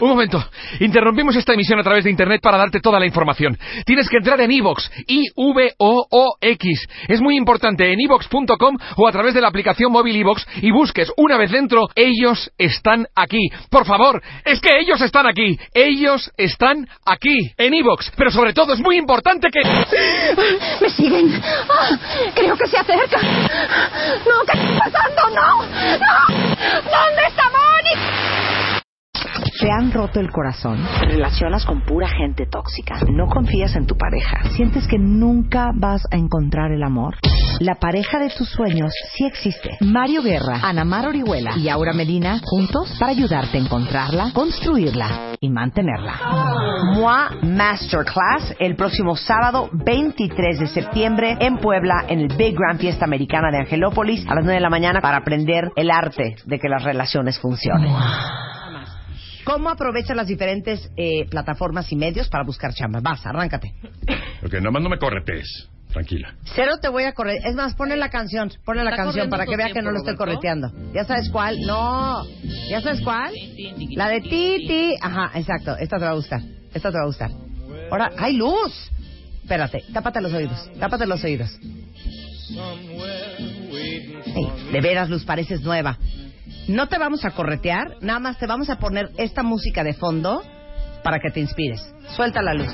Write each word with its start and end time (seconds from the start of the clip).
Un 0.00 0.08
momento. 0.08 0.42
Interrumpimos 0.80 1.36
esta 1.36 1.52
emisión 1.52 1.78
a 1.78 1.82
través 1.82 2.04
de 2.04 2.10
Internet 2.10 2.40
para 2.42 2.56
darte 2.56 2.80
toda 2.80 2.98
la 2.98 3.06
información. 3.06 3.58
Tienes 3.84 4.08
que 4.08 4.16
entrar 4.16 4.40
en 4.40 4.50
iVox, 4.50 4.90
I-V-O-O-X. 5.06 6.88
Es 7.06 7.20
muy 7.20 7.36
importante 7.36 7.92
en 7.92 8.00
iVox.com 8.00 8.76
o 8.96 9.08
a 9.08 9.12
través 9.12 9.34
de 9.34 9.42
la 9.42 9.48
aplicación 9.48 9.92
móvil 9.92 10.16
iVox 10.16 10.46
y 10.62 10.70
busques 10.70 11.12
una 11.16 11.36
vez 11.36 11.50
dentro, 11.50 11.88
ellos 11.94 12.50
están 12.56 13.06
aquí. 13.14 13.50
Por 13.70 13.84
favor, 13.84 14.22
es 14.44 14.60
que 14.60 14.78
ellos 14.78 15.00
están 15.02 15.26
aquí. 15.26 15.58
Ellos 15.74 16.30
están 16.36 16.88
aquí, 17.04 17.52
en 17.58 17.74
iVox. 17.74 18.10
Pero 18.16 18.30
sobre 18.30 18.54
todo 18.54 18.72
es 18.72 18.80
muy 18.80 18.96
importante 18.96 19.48
que... 19.52 19.60
¡Me 20.80 20.90
siguen! 20.90 21.40
¡Ah! 21.68 21.98
creo 22.34 22.56
que 22.56 22.66
se 22.66 22.78
acercan. 22.78 23.22
¡No! 23.22 24.44
¿Qué 24.46 24.58
está 24.58 24.90
pasando? 24.90 25.28
¡No! 25.34 25.62
¡No! 25.98 26.50
¿Dónde 26.84 27.22
está 27.28 27.44
Mónica? 27.50 28.29
¿Te 29.60 29.70
han 29.70 29.92
roto 29.92 30.20
el 30.20 30.30
corazón? 30.30 30.78
¿Te 31.00 31.04
relacionas 31.04 31.66
con 31.66 31.82
pura 31.82 32.08
gente 32.08 32.46
tóxica? 32.46 32.98
¿No 33.12 33.26
confías 33.26 33.76
en 33.76 33.86
tu 33.86 33.94
pareja? 33.94 34.42
¿Sientes 34.56 34.88
que 34.88 34.98
nunca 34.98 35.72
vas 35.74 36.02
a 36.10 36.16
encontrar 36.16 36.72
el 36.72 36.82
amor? 36.82 37.16
La 37.58 37.74
pareja 37.74 38.18
de 38.18 38.30
tus 38.30 38.48
sueños 38.48 38.90
sí 39.14 39.26
existe. 39.26 39.76
Mario 39.80 40.22
Guerra, 40.22 40.60
Ana 40.62 40.86
Mar 40.86 41.06
Orihuela 41.06 41.58
y 41.58 41.68
Aura 41.68 41.92
Medina 41.92 42.40
juntos 42.42 42.96
para 42.98 43.12
ayudarte 43.12 43.58
a 43.58 43.60
encontrarla, 43.60 44.30
construirla 44.32 45.34
y 45.40 45.50
mantenerla. 45.50 46.14
MOA 46.94 47.32
Masterclass 47.42 48.54
el 48.60 48.76
próximo 48.76 49.14
sábado 49.14 49.68
23 49.74 50.58
de 50.58 50.66
septiembre 50.68 51.36
en 51.38 51.58
Puebla 51.58 52.06
en 52.08 52.20
el 52.20 52.34
Big 52.34 52.56
Grand 52.56 52.80
Fiesta 52.80 53.04
Americana 53.04 53.50
de 53.50 53.58
Angelópolis 53.58 54.26
a 54.26 54.34
las 54.36 54.44
9 54.44 54.54
de 54.54 54.60
la 54.60 54.70
mañana 54.70 55.02
para 55.02 55.18
aprender 55.18 55.70
el 55.76 55.90
arte 55.90 56.36
de 56.46 56.58
que 56.58 56.68
las 56.70 56.82
relaciones 56.82 57.38
funcionen. 57.38 57.92
¿Cómo 59.50 59.68
aprovechas 59.68 60.16
las 60.16 60.28
diferentes 60.28 60.90
eh, 60.96 61.26
plataformas 61.28 61.90
y 61.90 61.96
medios 61.96 62.28
para 62.28 62.44
buscar 62.44 62.72
chamba? 62.72 63.00
Vas, 63.00 63.26
arráncate. 63.26 63.74
Ok, 64.44 64.52
nada 64.54 64.70
más 64.70 64.82
no 64.82 64.88
me 64.88 64.96
corretees. 64.96 65.68
Tranquila. 65.92 66.34
Cero 66.54 66.74
te 66.80 66.88
voy 66.88 67.02
a 67.02 67.14
correr. 67.14 67.40
Es 67.44 67.56
más, 67.56 67.74
ponle 67.74 67.96
la 67.96 68.10
canción. 68.10 68.48
Ponle 68.64 68.84
la 68.84 68.94
canción 68.94 69.28
para 69.28 69.44
que 69.46 69.56
vea 69.56 69.72
que 69.72 69.82
no 69.82 69.90
lo 69.90 69.98
estoy 69.98 70.14
correteando. 70.14 70.70
¿Ya 70.94 71.02
sabes 71.04 71.30
cuál? 71.30 71.58
No. 71.66 72.22
¿Ya 72.68 72.80
sabes 72.80 73.00
cuál? 73.00 73.34
La 73.96 74.08
de 74.08 74.20
Titi. 74.20 74.94
Ajá, 75.00 75.32
exacto. 75.36 75.76
Esta 75.76 75.98
te 75.98 76.04
va 76.04 76.12
a 76.12 76.14
gustar. 76.14 76.42
Esta 76.72 76.92
te 76.92 76.96
va 76.96 77.02
a 77.02 77.06
gustar. 77.06 77.30
Ahora, 77.90 78.12
¡hay 78.18 78.36
luz! 78.36 78.90
Espérate, 79.42 79.82
tápate 79.92 80.20
los 80.20 80.32
oídos. 80.32 80.70
Tápate 80.78 81.06
los 81.06 81.24
oídos. 81.24 81.50
Ey, 84.26 84.72
de 84.72 84.80
veras, 84.80 85.10
Luz, 85.10 85.24
pareces 85.24 85.62
nueva. 85.62 85.98
No 86.68 86.88
te 86.88 86.98
vamos 86.98 87.24
a 87.24 87.30
corretear, 87.30 87.96
nada 88.00 88.18
más 88.20 88.38
te 88.38 88.46
vamos 88.46 88.70
a 88.70 88.76
poner 88.78 89.10
esta 89.16 89.42
música 89.42 89.82
de 89.84 89.94
fondo 89.94 90.42
para 91.02 91.18
que 91.18 91.30
te 91.30 91.40
inspires. 91.40 91.82
Suelta 92.14 92.42
la 92.42 92.54
luz. 92.54 92.70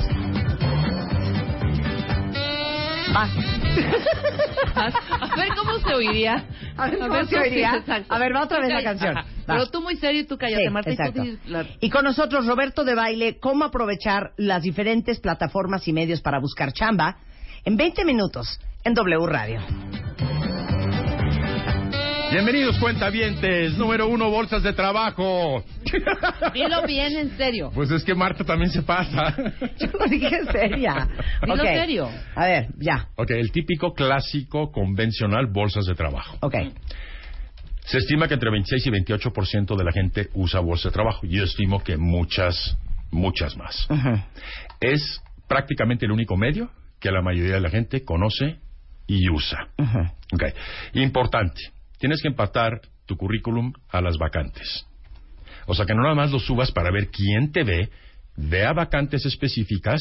Vas. 3.14 3.30
A 4.74 5.36
ver 5.36 5.48
cómo 5.56 5.78
se 5.78 5.94
oiría. 5.94 6.44
A 6.76 6.88
ver, 6.88 6.98
¿cómo 6.98 7.24
se 7.24 7.38
oiría? 7.38 7.82
A 8.08 8.18
ver, 8.18 8.34
va 8.34 8.42
otra 8.42 8.60
vez 8.60 8.68
la 8.70 8.82
canción. 8.82 9.14
Pero 9.46 9.66
tú 9.68 9.80
muy 9.80 9.96
serio 9.96 10.22
y 10.22 10.24
tú 10.24 10.36
cállate, 10.36 10.64
Sí, 10.64 10.70
Marta. 10.70 10.90
y 10.90 10.96
tú 10.96 11.02
exacto. 11.02 11.22
dices 11.22 11.48
la- 11.48 11.66
Y 11.80 11.88
con 11.90 12.04
nosotros 12.04 12.46
Roberto 12.46 12.84
de 12.84 12.94
Baile, 12.94 13.38
cómo 13.38 13.64
aprovechar 13.64 14.32
las 14.36 14.62
diferentes 14.62 15.20
plataformas 15.20 15.86
y 15.88 15.92
medios 15.92 16.20
para 16.20 16.40
buscar 16.40 16.72
chamba 16.72 17.16
en 17.64 17.76
20 17.76 18.04
minutos 18.04 18.60
en 18.84 18.94
W 18.94 19.26
Radio. 19.26 19.60
Bienvenidos, 22.30 22.76
cuentavientes. 22.78 23.76
Número 23.78 24.08
uno, 24.08 24.28
bolsas 24.30 24.62
de 24.62 24.72
trabajo. 24.72 25.64
Dilo 26.54 26.82
bien 26.86 27.16
en 27.16 27.36
serio. 27.36 27.70
Pues 27.72 27.90
es 27.90 28.02
que 28.04 28.14
Marta 28.14 28.44
también 28.44 28.70
se 28.70 28.82
pasa. 28.82 29.34
Yo 29.78 29.86
lo 29.98 30.06
dije 30.06 30.44
seria. 30.50 31.08
Dilo 31.42 31.54
Ok. 31.54 31.60
serio. 31.62 32.08
A 32.34 32.46
ver, 32.46 32.66
ya. 32.78 33.08
Ok, 33.16 33.30
el 33.30 33.52
típico 33.52 33.92
clásico 33.94 34.70
convencional 34.72 35.46
bolsas 35.46 35.86
de 35.86 35.94
trabajo. 35.94 36.36
Ok. 36.40 36.54
Se 37.86 37.98
estima 37.98 38.26
que 38.26 38.34
entre 38.34 38.50
26 38.50 38.86
y 38.86 38.90
28% 38.90 39.76
de 39.76 39.84
la 39.84 39.92
gente 39.92 40.28
usa 40.34 40.60
bolsas 40.60 40.92
de 40.92 40.94
trabajo. 40.94 41.24
Yo 41.26 41.44
estimo 41.44 41.82
que 41.82 41.96
muchas, 41.96 42.76
muchas 43.12 43.56
más. 43.56 43.86
Es 44.80 45.22
prácticamente 45.46 46.04
el 46.06 46.12
único 46.12 46.36
medio 46.36 46.70
que 46.98 47.12
la 47.12 47.22
mayoría 47.22 47.54
de 47.54 47.60
la 47.60 47.70
gente 47.70 48.04
conoce 48.04 48.56
y 49.06 49.30
usa. 49.30 49.68
Ok. 50.34 50.42
Importante. 50.94 51.75
Tienes 51.98 52.22
que 52.22 52.28
empatar 52.28 52.80
tu 53.06 53.16
currículum 53.16 53.72
a 53.90 54.00
las 54.00 54.16
vacantes. 54.18 54.86
O 55.66 55.74
sea 55.74 55.86
que 55.86 55.94
no 55.94 56.02
nada 56.02 56.14
más 56.14 56.30
lo 56.30 56.38
subas 56.38 56.70
para 56.70 56.90
ver 56.90 57.08
quién 57.08 57.52
te 57.52 57.64
ve, 57.64 57.88
vea 58.36 58.72
vacantes 58.72 59.24
específicas 59.26 60.00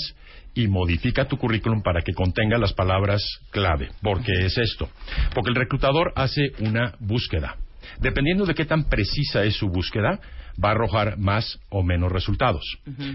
y 0.54 0.68
modifica 0.68 1.28
tu 1.28 1.38
currículum 1.38 1.82
para 1.82 2.02
que 2.02 2.14
contenga 2.14 2.58
las 2.58 2.74
palabras 2.74 3.22
clave. 3.52 3.90
¿Por 4.02 4.24
qué 4.24 4.46
es 4.46 4.58
esto? 4.58 4.90
Porque 5.34 5.50
el 5.50 5.56
reclutador 5.56 6.14
hace 6.16 6.52
una 6.60 6.96
búsqueda. 7.00 7.58
Dependiendo 8.00 8.46
de 8.46 8.54
qué 8.54 8.66
tan 8.66 8.86
precisa 8.86 9.44
es 9.44 9.56
su 9.56 9.70
búsqueda, 9.70 10.20
va 10.64 10.70
a 10.70 10.72
arrojar 10.72 11.18
más 11.18 11.60
o 11.70 11.84
menos 11.84 12.12
resultados. 12.12 12.64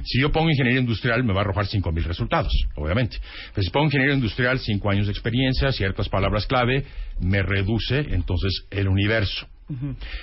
Si 0.05 0.21
yo 0.21 0.31
pongo 0.31 0.51
ingeniería 0.51 0.81
industrial, 0.81 1.25
me 1.25 1.33
va 1.33 1.41
a 1.41 1.45
arrojar 1.45 1.67
5.000 1.67 2.03
resultados, 2.05 2.53
obviamente. 2.77 3.19
Pero 3.55 3.63
si 3.63 3.71
pongo 3.71 3.87
ingeniería 3.87 4.15
industrial, 4.15 4.59
5 4.59 4.91
años 4.91 5.07
de 5.07 5.13
experiencia, 5.13 5.73
ciertas 5.73 6.09
palabras 6.09 6.47
clave, 6.47 6.85
me 7.21 7.43
reduce 7.43 7.99
entonces 7.99 8.67
el 8.71 8.89
universo. 8.89 9.47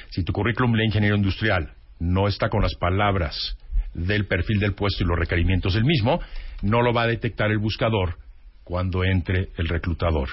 Si 0.09 0.23
tu 0.23 0.33
currículum 0.33 0.73
de 0.73 0.85
ingeniero 0.85 1.15
industrial 1.15 1.71
no 1.99 2.27
está 2.27 2.49
con 2.49 2.61
las 2.61 2.75
palabras 2.75 3.57
del 3.93 4.27
perfil 4.27 4.59
del 4.59 4.73
puesto 4.73 5.03
y 5.03 5.07
los 5.07 5.17
requerimientos 5.17 5.73
del 5.73 5.85
mismo, 5.85 6.19
no 6.61 6.81
lo 6.81 6.93
va 6.93 7.03
a 7.03 7.07
detectar 7.07 7.49
el 7.49 7.57
buscador 7.57 8.17
cuando 8.65 9.05
entre 9.05 9.49
el 9.57 9.69
reclutador 9.69 10.27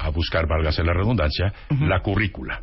a 0.00 0.08
buscar, 0.10 0.46
válgase 0.48 0.82
la 0.82 0.92
redundancia, 0.94 1.52
la 1.80 2.00
currícula. 2.00 2.62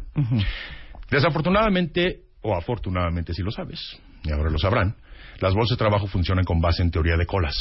Desafortunadamente, 1.10 2.22
o 2.42 2.56
afortunadamente 2.56 3.34
si 3.34 3.42
lo 3.44 3.52
sabes, 3.52 3.80
y 4.24 4.32
ahora 4.32 4.50
lo 4.50 4.58
sabrán, 4.58 4.96
las 5.40 5.54
bolsas 5.54 5.78
de 5.78 5.84
trabajo 5.84 6.08
funcionan 6.08 6.44
con 6.46 6.60
base 6.60 6.82
en 6.82 6.92
teoría 6.92 7.16
de 7.16 7.26
colas. 7.26 7.56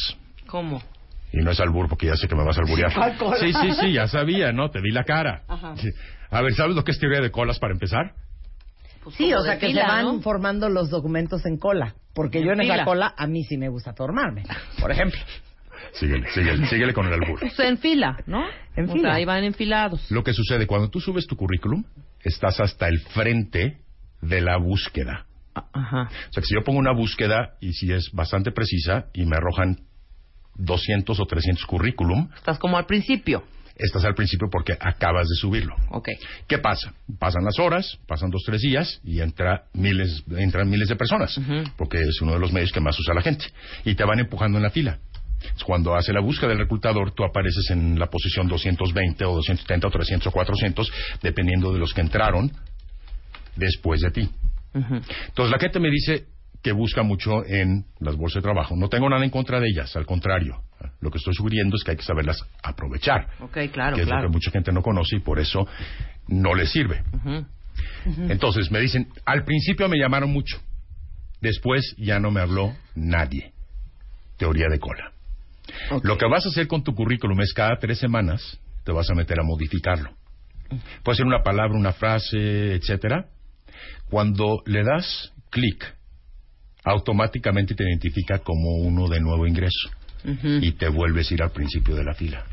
¿Cómo? 0.47 0.83
Y 1.33 1.39
no 1.43 1.51
es 1.51 1.61
albur 1.61 1.89
porque 1.89 2.07
ya 2.07 2.17
sé 2.17 2.29
que 2.29 2.35
me 2.35 2.45
vas 2.45 2.57
a 2.57 2.63
alburear. 2.63 2.93
Sí, 3.41 3.53
sí, 3.53 3.73
sí, 3.81 3.93
ya 3.93 4.07
sabía, 4.09 4.53
¿no? 4.53 4.71
Te 4.71 4.81
di 4.81 4.91
la 4.91 5.05
cara. 5.05 5.43
Ajá. 5.49 5.77
Sí. 5.77 5.89
A 6.31 6.41
ver, 6.41 6.55
¿sabes 6.55 6.75
lo 6.75 6.83
que 6.85 6.93
es 6.93 6.99
teoría 6.99 7.21
de 7.21 7.31
colas 7.31 7.59
para 7.59 7.73
empezar? 7.75 8.13
Pues 9.05 9.15
Sí, 9.17 9.33
o 9.35 9.43
sea 9.43 9.59
que 9.59 9.69
fila, 9.69 9.83
se 9.83 9.87
van 9.89 10.05
¿no? 10.17 10.21
formando 10.21 10.69
los 10.69 10.89
documentos 10.91 11.45
en 11.47 11.59
cola. 11.59 11.95
Porque 12.15 12.41
yo 12.41 12.53
en 12.53 12.61
En 12.61 12.67
esa 12.67 12.73
fila. 12.75 12.85
cola 12.85 13.15
a 13.17 13.27
mí 13.27 13.45
sí 13.45 13.59
me 13.59 13.69
gusta 13.69 13.93
formarme, 13.93 14.45
por 14.81 14.91
ejemplo. 14.91 15.21
Síguele, 15.93 16.29
síguele, 16.33 16.67
síguele 16.67 16.93
con 16.95 17.07
el 17.07 17.13
albur. 17.15 17.41
Pues 17.41 17.59
en 17.61 17.79
fila, 17.79 18.17
¿no? 18.27 18.45
En 18.77 18.89
o 18.89 18.93
fila. 18.93 19.09
sea, 19.11 19.15
ahí 19.17 19.25
van 19.25 19.45
enfilados. 19.45 20.11
Lo 20.11 20.23
que 20.25 20.33
sucede 20.33 20.67
cuando 20.67 20.89
tú 20.91 21.01
subes 21.01 21.27
tu 21.27 21.37
currículum, 21.37 21.85
estás 22.23 22.61
hasta 22.61 22.89
el 22.89 22.99
frente 23.01 23.79
de 24.23 24.41
la 24.41 24.57
búsqueda. 24.59 25.27
Ajá. 25.55 26.03
O 26.03 26.33
sea, 26.33 26.41
que 26.43 26.47
si 26.47 26.55
yo 26.55 26.63
pongo 26.65 26.79
una 26.79 26.93
búsqueda 26.93 27.55
y 27.61 27.73
si 27.73 27.91
es 27.93 28.11
bastante 28.13 28.51
precisa 28.53 29.07
y 29.15 29.25
me 29.25 29.37
arrojan 29.37 29.79
200 30.57 31.19
o 31.21 31.25
300 31.27 31.65
currículum, 31.67 32.29
Estás 32.35 32.59
como 32.59 32.77
al 32.79 32.87
principio. 32.87 33.45
estás 33.77 34.05
al 34.05 34.15
principio 34.15 34.49
porque 34.51 34.73
acabas 34.79 35.29
de 35.29 35.35
subirlo. 35.37 35.75
Ok. 35.91 36.09
¿Qué 36.47 36.59
pasa? 36.59 36.95
Pasan 37.19 37.45
las 37.45 37.59
horas, 37.59 37.99
pasan 38.07 38.31
dos, 38.31 38.43
tres 38.47 38.63
días 38.63 39.01
y 39.05 39.21
entra 39.21 39.65
miles, 39.75 40.25
entran 40.37 40.69
miles 40.69 40.89
de 40.89 40.97
personas, 40.97 41.39
porque 41.77 42.01
es 42.01 42.21
uno 42.23 42.33
de 42.33 42.39
los 42.39 42.53
medios 42.53 42.73
que 42.73 42.81
más 42.81 42.99
usa 42.99 43.15
la 43.15 43.23
gente. 43.23 43.45
Y 43.85 43.95
te 43.95 44.05
van 44.05 44.19
empujando 44.19 44.57
en 44.59 44.65
la 44.65 44.71
fila. 44.71 44.99
Cuando 45.65 45.95
hace 45.95 46.13
la 46.13 46.21
búsqueda 46.21 46.51
del 46.51 46.59
reclutador, 46.59 47.13
tú 47.13 47.25
apareces 47.25 47.71
en 47.71 47.99
la 47.99 48.07
posición 48.07 48.49
220 48.49 49.25
o 49.25 49.35
270 49.35 49.87
o 49.87 49.91
300 49.91 50.27
o 50.27 50.31
400, 50.31 50.93
dependiendo 51.23 51.73
de 51.73 51.79
los 51.79 51.93
que 51.93 52.01
entraron 52.01 52.51
después 53.57 54.01
de 54.01 54.11
ti. 54.11 54.31
Entonces 54.75 55.51
la 55.51 55.59
gente 55.59 55.81
me 55.81 55.91
dice 55.91 56.27
que 56.63 56.73
busca 56.73 57.03
mucho 57.03 57.45
en 57.47 57.85
las 58.01 58.17
bolsas 58.17 58.43
de 58.43 58.43
trabajo. 58.43 58.75
No 58.77 58.89
tengo 58.89 59.09
nada 59.09 59.25
en 59.25 59.31
contra 59.31 59.61
de 59.61 59.69
ellas, 59.69 59.95
al 59.97 60.05
contrario. 60.05 60.63
Lo 61.01 61.11
que 61.11 61.19
estoy 61.19 61.33
sugiriendo 61.35 61.77
es 61.77 61.85
que 61.85 61.93
hay 61.93 61.97
que 61.97 62.03
saberlas 62.03 62.39
aprovechar, 62.63 63.29
Ok, 63.41 63.59
claro, 63.73 63.97
que 63.97 64.03
es 64.03 64.09
claro. 64.09 64.25
lo 64.25 64.29
que 64.29 64.33
mucha 64.35 64.51
gente 64.51 64.73
no 64.73 64.83
conoce 64.83 65.17
y 65.17 65.21
por 65.21 65.39
eso 65.39 65.67
no 66.29 66.55
les 66.55 66.71
sirve. 66.71 67.03
Entonces 68.29 68.71
me 68.71 68.81
dicen, 68.81 69.09
al 69.25 69.45
principio 69.45 69.89
me 69.89 69.99
llamaron 69.99 70.33
mucho. 70.33 70.59
Después 71.41 71.95
ya 71.99 72.19
no 72.19 72.31
me 72.31 72.41
habló 72.41 72.75
nadie. 72.95 73.53
Teoría 74.37 74.67
de 74.69 74.79
cola. 74.79 75.13
Lo 76.03 76.17
que 76.17 76.27
vas 76.27 76.47
a 76.47 76.49
hacer 76.49 76.67
con 76.67 76.83
tu 76.83 76.95
currículum 76.95 77.41
es 77.41 77.53
cada 77.53 77.77
tres 77.79 77.99
semanas 77.99 78.59
te 78.87 78.93
vas 78.93 79.11
a 79.11 79.15
meter 79.15 79.41
a 79.41 79.43
modificarlo. 79.43 80.11
Puede 81.03 81.17
ser 81.17 81.27
una 81.27 81.43
palabra, 81.43 81.77
una 81.77 81.93
frase, 81.93 82.75
etcétera. 82.75 83.27
Cuando 84.09 84.63
le 84.65 84.85
das 84.85 85.33
clic, 85.51 85.85
automáticamente 86.85 87.75
te 87.75 87.85
identifica 87.85 88.39
como 88.39 88.77
uno 88.77 89.09
de 89.09 89.21
nuevo 89.21 89.47
ingreso 89.47 89.91
y 90.25 90.73
te 90.73 90.89
vuelves 90.89 91.31
a 91.31 91.35
ir 91.35 91.43
al 91.43 91.51
principio 91.51 91.95
de 91.97 92.05
la 92.05 92.15
fila. 92.15 92.45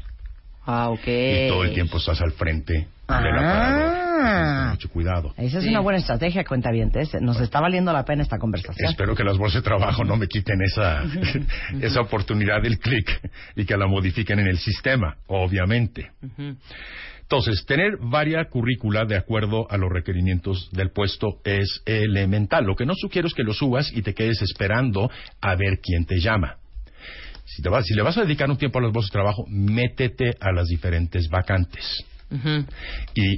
Ah, 0.65 0.89
ok. 0.89 1.07
Y 1.07 1.47
todo 1.49 1.63
el 1.63 1.73
tiempo 1.73 1.97
estás 1.97 2.19
al 2.21 2.31
frente 2.31 2.73
del 2.73 2.87
aparador. 3.07 3.43
Ah. 3.45 3.79
Mucho 3.79 3.82
cuidado. 5.03 5.33
Esa 5.37 5.57
es 5.57 5.63
Sí. 5.65 5.69
una 5.69 5.81
buena 5.81 5.99
estrategia, 5.99 6.43
cuentavientes. 6.43 7.13
Nos 7.21 7.39
está 7.41 7.59
valiendo 7.59 7.91
la 7.91 8.05
pena 8.05 8.23
esta 8.23 8.37
conversación. 8.37 8.89
Espero 8.89 9.15
que 9.15 9.23
las 9.23 9.37
bolsas 9.37 9.61
de 9.61 9.67
trabajo 9.67 10.03
no 10.03 10.15
me 10.15 10.27
quiten 10.27 10.61
esa, 10.61 11.03
esa 11.81 12.01
oportunidad 12.01 12.61
del 12.61 12.79
clic 12.79 13.09
y 13.55 13.65
que 13.65 13.77
la 13.77 13.87
modifiquen 13.87 14.39
en 14.39 14.47
el 14.47 14.57
sistema, 14.57 15.17
obviamente. 15.27 16.11
Entonces, 17.21 17.65
tener 17.65 17.97
varias 17.99 18.47
currícula 18.49 19.05
de 19.05 19.15
acuerdo 19.17 19.69
a 19.69 19.77
los 19.77 19.89
requerimientos 19.91 20.69
del 20.71 20.91
puesto 20.91 21.39
es 21.43 21.81
elemental. 21.85 22.65
Lo 22.65 22.75
que 22.75 22.85
no 22.85 22.93
sugiero 22.95 23.27
es 23.27 23.33
que 23.33 23.43
lo 23.43 23.53
subas 23.53 23.91
y 23.93 24.01
te 24.01 24.13
quedes 24.13 24.41
esperando 24.41 25.09
a 25.41 25.55
ver 25.55 25.79
quién 25.81 26.05
te 26.05 26.19
llama. 26.19 26.57
Si, 27.45 27.61
te 27.61 27.69
vas, 27.69 27.85
si 27.85 27.93
le 27.93 28.01
vas 28.03 28.17
a 28.17 28.21
dedicar 28.21 28.49
un 28.49 28.57
tiempo 28.57 28.79
a 28.79 28.83
las 28.83 28.91
bolsas 28.91 29.09
de 29.09 29.13
trabajo, 29.13 29.45
métete 29.49 30.31
a 30.39 30.51
las 30.51 30.67
diferentes 30.67 31.27
vacantes. 31.29 32.05
Y 33.15 33.37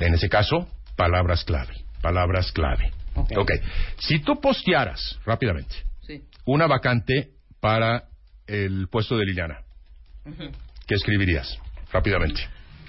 en 0.00 0.14
ese 0.14 0.28
caso, 0.28 0.68
palabras 0.96 1.44
clave. 1.44 1.74
Palabras 2.00 2.52
clave. 2.52 2.92
Ok. 3.14 3.30
ok. 3.36 3.50
Si 3.98 4.20
tú 4.20 4.40
postearas 4.40 5.18
rápidamente 5.24 5.74
Sí. 6.00 6.22
una 6.46 6.66
vacante 6.66 7.30
para 7.60 8.04
el 8.46 8.88
puesto 8.88 9.16
de 9.16 9.24
Liliana, 9.26 9.60
¿qué 10.86 10.94
escribirías? 10.94 11.58
Rápidamente. 11.92 12.40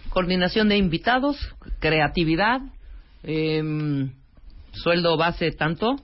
Coordinación 0.09 0.69
de 0.69 0.77
invitados, 0.77 1.37
creatividad, 1.79 2.61
em, 3.23 4.11
sueldo 4.71 5.17
base 5.17 5.51
tanto. 5.51 5.95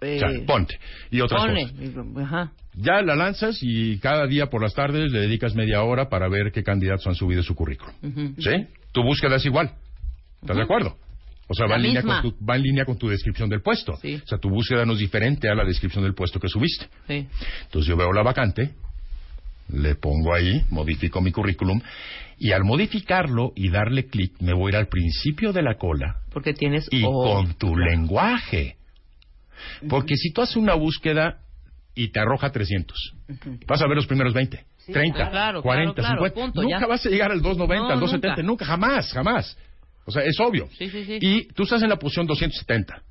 Eh, 0.00 0.16
O 0.16 0.18
sea, 0.18 0.46
ponte. 0.46 0.78
Y 1.10 1.20
otras 1.20 1.40
pone, 1.46 1.62
cosas. 1.72 2.24
Ajá. 2.24 2.52
Ya 2.74 3.00
la 3.00 3.14
lanzas 3.16 3.58
y 3.62 3.98
cada 3.98 4.26
día 4.26 4.46
por 4.50 4.62
las 4.62 4.74
tardes 4.74 5.10
le 5.10 5.20
dedicas 5.20 5.54
media 5.54 5.82
hora 5.82 6.10
para 6.10 6.28
ver 6.28 6.52
qué 6.52 6.62
candidatos 6.62 7.06
han 7.06 7.14
subido 7.14 7.42
su 7.42 7.54
currículum. 7.54 7.94
¿Sí? 8.38 8.66
Tu 8.92 9.02
búsqueda 9.02 9.36
es 9.36 9.46
igual. 9.46 9.70
¿Estás 10.40 10.56
de 10.56 10.62
acuerdo? 10.62 10.96
O 11.48 11.54
sea, 11.54 11.66
va 11.66 11.76
en, 11.76 11.82
línea 11.82 12.02
con 12.02 12.22
tu, 12.22 12.34
va 12.44 12.56
en 12.56 12.62
línea 12.62 12.84
con 12.84 12.98
tu 12.98 13.08
descripción 13.08 13.48
del 13.48 13.62
puesto. 13.62 13.96
Sí. 14.02 14.20
O 14.24 14.26
sea, 14.26 14.38
tu 14.38 14.50
búsqueda 14.50 14.84
no 14.84 14.94
es 14.94 14.98
diferente 14.98 15.48
a 15.48 15.54
la 15.54 15.64
descripción 15.64 16.02
del 16.02 16.14
puesto 16.14 16.40
que 16.40 16.48
subiste. 16.48 16.88
Sí. 17.06 17.26
Entonces 17.62 17.88
yo 17.88 17.96
veo 17.96 18.12
la 18.12 18.22
vacante, 18.22 18.74
le 19.68 19.94
pongo 19.94 20.34
ahí, 20.34 20.64
modifico 20.70 21.20
mi 21.20 21.30
currículum 21.30 21.80
y 22.38 22.52
al 22.52 22.64
modificarlo 22.64 23.52
y 23.54 23.70
darle 23.70 24.06
clic 24.06 24.34
me 24.40 24.52
voy 24.52 24.66
a 24.66 24.68
ir 24.70 24.76
al 24.76 24.88
principio 24.88 25.52
de 25.52 25.62
la 25.62 25.76
cola 25.76 26.16
Porque 26.32 26.52
tienes. 26.52 26.88
y 26.90 27.02
oh, 27.06 27.34
con 27.34 27.54
tu 27.54 27.76
lenguaje. 27.76 28.76
Porque 29.88 30.16
si 30.16 30.32
tú 30.32 30.42
haces 30.42 30.56
una 30.56 30.74
búsqueda 30.74 31.38
y 31.94 32.08
te 32.08 32.20
arroja 32.20 32.50
300, 32.50 33.14
vas 33.66 33.80
a 33.80 33.86
ver 33.86 33.96
los 33.96 34.06
primeros 34.06 34.34
20, 34.34 34.64
30, 34.92 35.30
claro, 35.30 35.62
40, 35.62 35.94
claro, 35.94 36.18
claro, 36.18 36.34
50. 36.34 36.34
punto, 36.34 36.62
nunca 36.62 36.80
ya. 36.80 36.86
vas 36.86 37.06
a 37.06 37.08
llegar 37.08 37.30
al 37.32 37.40
290, 37.40 37.88
No, 37.88 37.94
al 37.94 38.00
270, 38.00 38.42
nunca. 38.42 38.42
nunca, 38.42 38.64
jamás, 38.66 39.12
jamás. 39.12 39.56
O 40.06 40.10
sea, 40.10 40.22
es 40.22 40.38
obvio. 40.40 40.68
Sí, 40.78 40.88
sí, 40.88 41.04
sí. 41.04 41.18
Y 41.20 41.48
tú 41.48 41.64
estás 41.64 41.82
en 41.82 41.90
la 41.90 41.96
posición 41.98 42.26
270. 42.26 43.02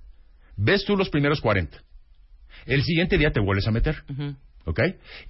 Ves 0.57 0.85
tú 0.85 0.95
los 0.95 1.09
primeros 1.09 1.41
40. 1.41 1.77
El 2.65 2.83
siguiente 2.83 3.17
día 3.17 3.31
te 3.31 3.39
vuelves 3.39 3.67
a 3.67 3.71
meter. 3.71 4.03
Ujú. 4.09 4.35
¿Ok? 4.67 4.79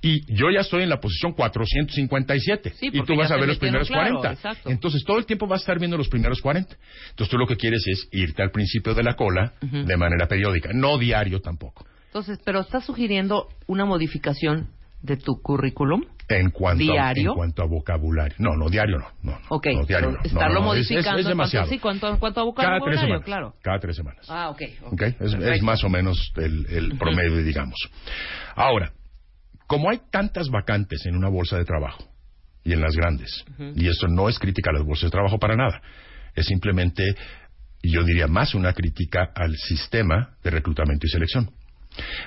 Y 0.01 0.33
yo 0.33 0.49
ya 0.49 0.61
estoy 0.61 0.83
en 0.83 0.89
la 0.89 1.01
posición 1.01 1.33
457. 1.33 2.73
Sí, 2.79 2.89
y 2.93 3.01
tú 3.03 3.15
vas 3.17 3.31
a 3.31 3.35
ver 3.35 3.47
los 3.47 3.57
primeros 3.57 3.87
claro, 3.89 4.19
40. 4.19 4.31
exacto. 4.31 4.69
Entonces 4.69 5.03
todo 5.03 5.17
el 5.17 5.25
tiempo 5.25 5.45
vas 5.45 5.59
a 5.59 5.63
estar 5.63 5.79
viendo 5.79 5.97
los 5.97 6.07
primeros 6.07 6.39
40. 6.39 6.73
Entonces 7.09 7.29
tú 7.29 7.37
lo 7.37 7.45
que 7.45 7.57
quieres 7.57 7.85
es 7.85 8.07
irte 8.11 8.41
al 8.41 8.51
principio 8.51 8.93
de 8.93 9.03
la 9.03 9.15
cola 9.15 9.53
de 9.61 9.97
manera 9.97 10.27
periódica. 10.27 10.69
No 10.73 10.97
diario 10.97 11.41
tampoco. 11.41 11.85
Entonces, 12.07 12.39
pero 12.45 12.61
estás 12.61 12.85
sugiriendo 12.85 13.49
una 13.67 13.83
modificación 13.83 14.69
de 15.05 15.17
tu 15.17 15.41
currículum. 15.41 16.03
En 16.27 16.49
cuanto, 16.49 16.83
¿Diario? 16.83 17.29
A, 17.29 17.33
en 17.33 17.37
cuanto 17.37 17.61
a 17.61 17.65
vocabulario. 17.67 18.35
No, 18.39 18.55
no, 18.57 18.67
diario 18.67 18.97
no. 18.97 19.07
no, 19.21 19.31
no, 19.39 19.45
Ok, 19.49 19.67
no, 19.75 19.85
diario 19.85 20.11
no. 20.11 20.17
estarlo 20.23 20.53
es- 20.53 20.59
es- 20.59 20.65
modificando 20.65 21.19
Es, 21.19 21.25
en 21.25 21.29
demasiado. 21.29 21.65
cuanto, 21.67 21.75
sí, 21.75 21.79
cuanto, 21.79 22.09
en 22.09 22.17
cuanto 22.17 22.41
a 22.41 22.43
Cada 22.43 22.79
tres 22.79 22.79
vocabulario, 22.79 22.99
semanas. 23.01 23.25
claro. 23.25 23.53
Cada 23.61 23.79
tres 23.79 23.95
semanas. 23.95 24.25
Ah, 24.29 24.49
ok. 24.49 24.61
¿ok? 24.91 25.01
Es, 25.19 25.33
es 25.33 25.61
más 25.61 25.83
o 25.83 25.89
menos 25.89 26.31
el, 26.37 26.65
el 26.67 26.97
promedio, 26.97 27.37
digamos. 27.43 27.77
Ahora, 28.55 28.91
como 29.67 29.89
hay 29.91 29.99
tantas 30.11 30.49
vacantes 30.49 31.05
en 31.05 31.15
una 31.15 31.29
bolsa 31.29 31.57
de 31.57 31.65
trabajo 31.65 32.03
y 32.63 32.73
en 32.73 32.81
las 32.81 32.95
grandes, 32.95 33.45
y 33.75 33.87
esto 33.87 34.07
no 34.07 34.27
es 34.27 34.39
crítica 34.39 34.71
a 34.71 34.73
las 34.73 34.83
bolsas 34.83 35.03
de 35.05 35.11
trabajo 35.11 35.37
para 35.37 35.55
nada, 35.55 35.79
es 36.33 36.47
simplemente, 36.47 37.03
yo 37.83 38.03
diría 38.03 38.25
más 38.27 38.55
una 38.55 38.73
crítica 38.73 39.29
al 39.35 39.55
sistema 39.55 40.35
de 40.43 40.49
reclutamiento 40.49 41.05
y 41.05 41.09
selección. 41.09 41.51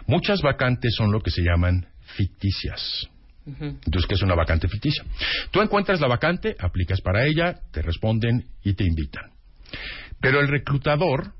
Muchas 0.06 0.40
vacantes 0.40 0.94
son 0.94 1.10
lo 1.10 1.20
que 1.20 1.30
se 1.32 1.42
llaman 1.42 1.86
ficticias. 2.16 3.08
Entonces, 3.46 4.06
¿qué 4.06 4.14
es 4.14 4.22
una 4.22 4.34
vacante 4.34 4.68
ficticia? 4.68 5.04
Tú 5.50 5.62
encuentras 5.62 6.00
la 6.00 6.08
vacante, 6.08 6.54
aplicas 6.58 7.00
para 7.00 7.24
ella, 7.24 7.60
te 7.72 7.80
responden 7.80 8.44
y 8.62 8.74
te 8.74 8.84
invitan. 8.84 9.30
Pero 10.20 10.40
el 10.40 10.48
reclutador, 10.48 11.32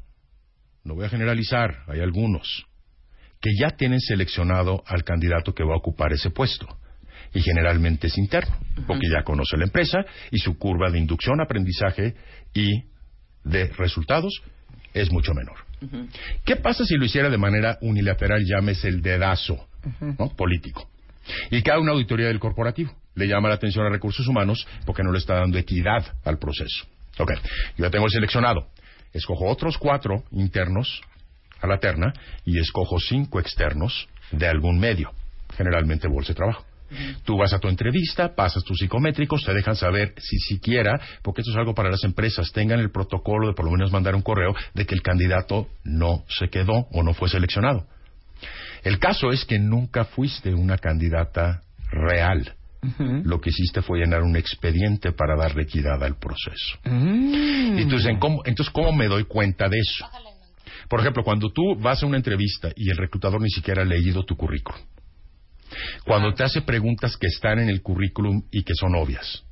no 0.85 0.94
voy 0.94 1.05
a 1.05 1.11
generalizar, 1.11 1.82
hay 1.87 2.00
algunos, 2.00 2.65
que 3.41 3.50
ya 3.61 3.76
tienen 3.76 4.00
seleccionado 4.00 4.82
al 4.87 5.05
candidato 5.05 5.55
que 5.55 5.65
va 5.65 5.75
a 5.75 5.79
ocupar 5.79 6.12
ese 6.12 6.31
puesto. 6.31 6.67
Y 7.35 7.43
generalmente 7.43 8.06
es 8.06 8.17
interno, 8.17 8.56
porque 8.87 9.06
ya 9.06 9.23
conoce 9.23 9.59
la 9.59 9.65
empresa 9.65 9.99
y 10.31 10.38
su 10.38 10.56
curva 10.56 10.91
de 10.91 10.99
inducción, 10.99 11.43
aprendizaje 11.43 12.15
y 12.55 12.85
de 13.44 13.67
resultados 13.76 14.41
es 14.94 15.12
mucho 15.12 15.35
menor. 15.35 15.59
¿Qué 16.44 16.56
pasa 16.56 16.85
si 16.85 16.97
lo 16.97 17.05
hiciera 17.05 17.29
de 17.29 17.38
manera 17.38 17.79
unilateral, 17.82 18.43
llámese 18.44 18.88
el 18.88 19.03
dedazo 19.03 19.68
¿no? 20.00 20.28
político? 20.30 20.88
Y 21.50 21.58
haga 21.58 21.80
una 21.80 21.92
auditoría 21.92 22.28
del 22.28 22.40
corporativo. 22.40 22.92
Le 23.14 23.26
llama 23.26 23.48
la 23.48 23.56
atención 23.56 23.84
a 23.84 23.90
recursos 23.90 24.26
humanos 24.26 24.66
porque 24.86 25.02
no 25.02 25.12
le 25.12 25.19
está 25.19 25.34
dando 25.34 25.58
equidad 25.58 26.04
al 26.25 26.38
proceso. 26.38 26.86
Ok, 27.19 27.32
yo 27.76 27.84
ya 27.84 27.90
tengo 27.90 28.06
el 28.06 28.12
seleccionado. 28.12 28.69
Escojo 29.12 29.46
otros 29.46 29.76
cuatro 29.78 30.22
internos 30.30 31.02
a 31.60 31.66
la 31.66 31.78
terna 31.78 32.12
y 32.44 32.58
escojo 32.58 33.00
cinco 33.00 33.40
externos 33.40 34.08
de 34.31 34.46
algún 34.46 34.79
medio, 34.79 35.10
generalmente 35.56 36.08
bolsa 36.08 36.32
de 36.32 36.36
trabajo. 36.36 36.64
Tú 37.24 37.36
vas 37.36 37.53
a 37.53 37.58
tu 37.58 37.69
entrevista, 37.69 38.34
pasas 38.34 38.64
tus 38.64 38.79
psicométricos, 38.79 39.44
te 39.44 39.53
dejan 39.53 39.76
saber 39.76 40.14
si 40.17 40.38
siquiera, 40.38 40.98
porque 41.22 41.43
esto 41.43 41.50
es 41.50 41.58
algo 41.58 41.74
para 41.74 41.91
las 41.91 42.03
empresas, 42.05 42.50
tengan 42.53 42.81
el 42.81 42.91
protocolo 42.91 43.48
de 43.48 43.55
por 43.55 43.67
lo 43.67 43.72
menos 43.72 43.93
mandar 43.93 44.14
un 44.14 44.22
correo 44.22 44.55
de 44.74 44.86
que 44.86 44.94
el 44.94 45.03
candidato 45.03 45.69
no 45.84 46.24
se 46.29 46.48
quedó 46.48 46.86
o 46.93 47.03
no 47.03 47.12
fue 47.12 47.29
seleccionado. 47.29 47.86
El 48.84 48.98
caso 48.98 49.30
es 49.30 49.44
que 49.44 49.58
nunca 49.58 50.04
fuiste 50.04 50.54
una 50.54 50.78
candidata 50.78 51.62
real. 51.90 52.54
Lo 53.24 53.40
que 53.40 53.50
hiciste 53.50 53.82
fue 53.82 53.98
llenar 53.98 54.22
un 54.22 54.36
expediente 54.36 55.12
para 55.12 55.36
darle 55.36 55.64
equidad 55.64 56.02
al 56.02 56.16
proceso. 56.16 56.78
Entonces, 56.84 58.06
¿en 58.06 58.18
cómo, 58.18 58.42
entonces, 58.44 58.72
¿cómo 58.72 58.92
me 58.92 59.08
doy 59.08 59.24
cuenta 59.24 59.68
de 59.68 59.78
eso? 59.78 60.08
Por 60.88 61.00
ejemplo, 61.00 61.24
cuando 61.24 61.50
tú 61.50 61.76
vas 61.80 62.02
a 62.02 62.06
una 62.06 62.16
entrevista 62.16 62.70
y 62.76 62.90
el 62.90 62.96
reclutador 62.96 63.40
ni 63.40 63.50
siquiera 63.50 63.82
ha 63.82 63.84
leído 63.84 64.24
tu 64.24 64.36
currículum. 64.36 64.80
Cuando 66.04 66.32
te 66.32 66.44
hace 66.44 66.62
preguntas 66.62 67.16
que 67.16 67.26
están 67.26 67.58
en 67.58 67.68
el 67.68 67.82
currículum 67.82 68.42
y 68.50 68.62
que 68.62 68.74
son 68.74 68.94
obvias. 68.94 69.44